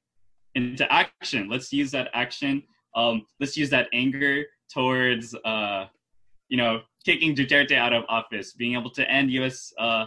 [0.54, 1.48] into action.
[1.48, 2.62] Let's use that action.
[2.94, 5.86] Um, let's use that anger towards, uh,
[6.48, 9.72] you know, taking Duterte out of office, being able to end U.S.
[9.78, 10.06] Uh,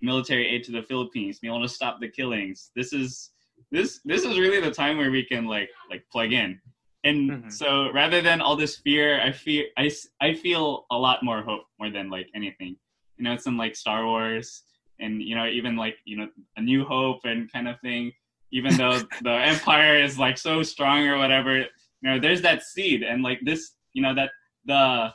[0.00, 2.70] military aid to the Philippines, being able to stop the killings.
[2.74, 3.30] This is
[3.70, 6.60] this this is really the time where we can like like plug in.
[7.04, 7.50] And mm-hmm.
[7.50, 9.90] so rather than all this fear, I fear I,
[10.20, 12.76] I feel a lot more hope more than like anything.
[13.16, 14.62] You know, it's in like Star Wars
[14.98, 18.12] and you know even like you know a New Hope and kind of thing.
[18.52, 21.66] Even though the Empire is like so strong or whatever, you
[22.02, 24.30] know, there's that seed and like this, you know, that
[24.64, 25.12] the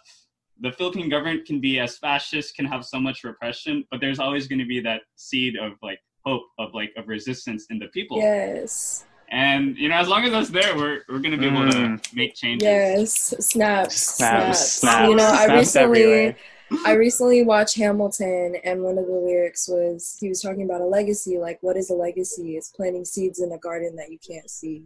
[0.61, 4.47] the Philippine government can be as fascist, can have so much repression, but there's always
[4.47, 8.17] going to be that seed of like hope, of like of resistance in the people.
[8.17, 9.05] Yes.
[9.29, 12.01] And you know, as long as that's there, we're we're going to be able mm.
[12.01, 12.65] to make changes.
[12.65, 15.09] Yes, snaps, snaps, snaps.
[15.09, 16.01] You know, snaps I recently.
[16.03, 16.37] Everywhere.
[16.83, 20.85] I recently watched Hamilton, and one of the lyrics was he was talking about a
[20.85, 21.37] legacy.
[21.37, 22.57] Like, what is a legacy?
[22.57, 24.83] It's planting seeds in a garden that you can't see.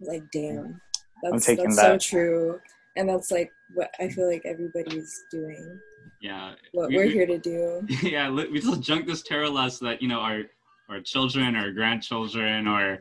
[0.00, 0.80] Like, damn,
[1.22, 1.76] that's, that's that.
[1.76, 2.60] so true
[2.98, 5.80] and that's like what I feel like everybody's doing.
[6.20, 7.86] Yeah, what we, are here to do.
[8.02, 10.42] Yeah, we just junk this terror less that you know our
[10.88, 12.98] our children or grandchildren or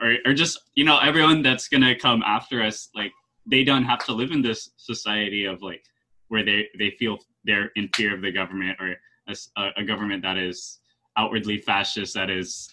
[0.00, 3.12] or or just you know everyone that's gonna come after us like
[3.46, 5.84] they don't have to live in this society of like
[6.28, 8.94] where they they feel they're in fear of the government or
[9.28, 10.80] a, a government that is
[11.16, 12.68] outwardly fascist that is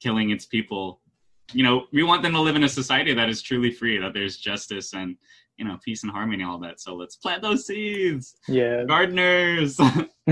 [0.00, 1.00] killing its people
[1.52, 4.14] you know, we want them to live in a society that is truly free, that
[4.14, 5.16] there's justice and
[5.56, 6.80] you know peace and harmony and all that.
[6.80, 8.36] So let's plant those seeds.
[8.48, 9.78] Yeah, gardeners.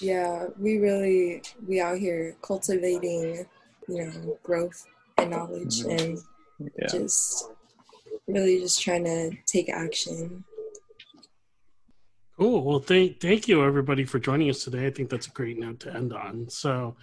[0.00, 3.46] yeah, we really we out here cultivating,
[3.88, 4.86] you know, growth
[5.18, 5.90] and knowledge mm-hmm.
[5.90, 6.18] and
[6.78, 6.86] yeah.
[6.88, 7.50] just
[8.26, 10.44] really just trying to take action.
[12.38, 12.64] Cool.
[12.64, 14.86] Well, thank thank you everybody for joining us today.
[14.86, 16.48] I think that's a great note to end on.
[16.48, 16.96] So,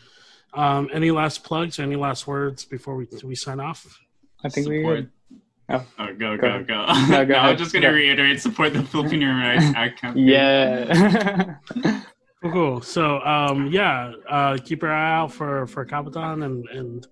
[0.53, 1.79] um, any last plugs?
[1.79, 3.99] Any last words before we we sign off?
[4.43, 5.05] I think support.
[5.29, 5.37] we.
[5.69, 5.85] Oh.
[5.99, 6.63] oh, go, go, go.
[6.63, 7.05] go.
[7.07, 10.27] No, go I'm just going to reiterate support the Philippine Human Rights Act campaign.
[10.27, 11.55] Yeah.
[12.41, 12.81] cool, cool.
[12.81, 17.07] So, um, yeah, uh, keep your eye out for, for Kabataan and, and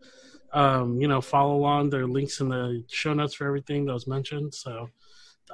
[0.54, 1.90] um, you know, follow along.
[1.90, 4.54] There are links in the show notes for everything that was mentioned.
[4.54, 4.90] So,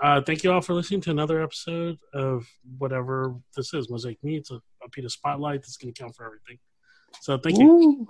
[0.01, 2.47] uh, thank you all for listening to another episode of
[2.77, 6.59] whatever this is Mosaic Meets, a, APIDA Spotlight that's going to count for everything.
[7.21, 8.07] So thank you.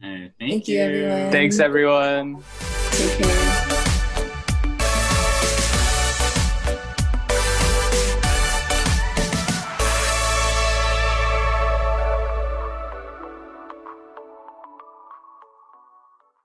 [0.00, 0.74] Hey, thank, thank you.
[0.76, 0.82] you.
[0.82, 1.32] everyone.
[1.32, 2.42] Thanks, everyone.
[2.90, 3.71] Take care.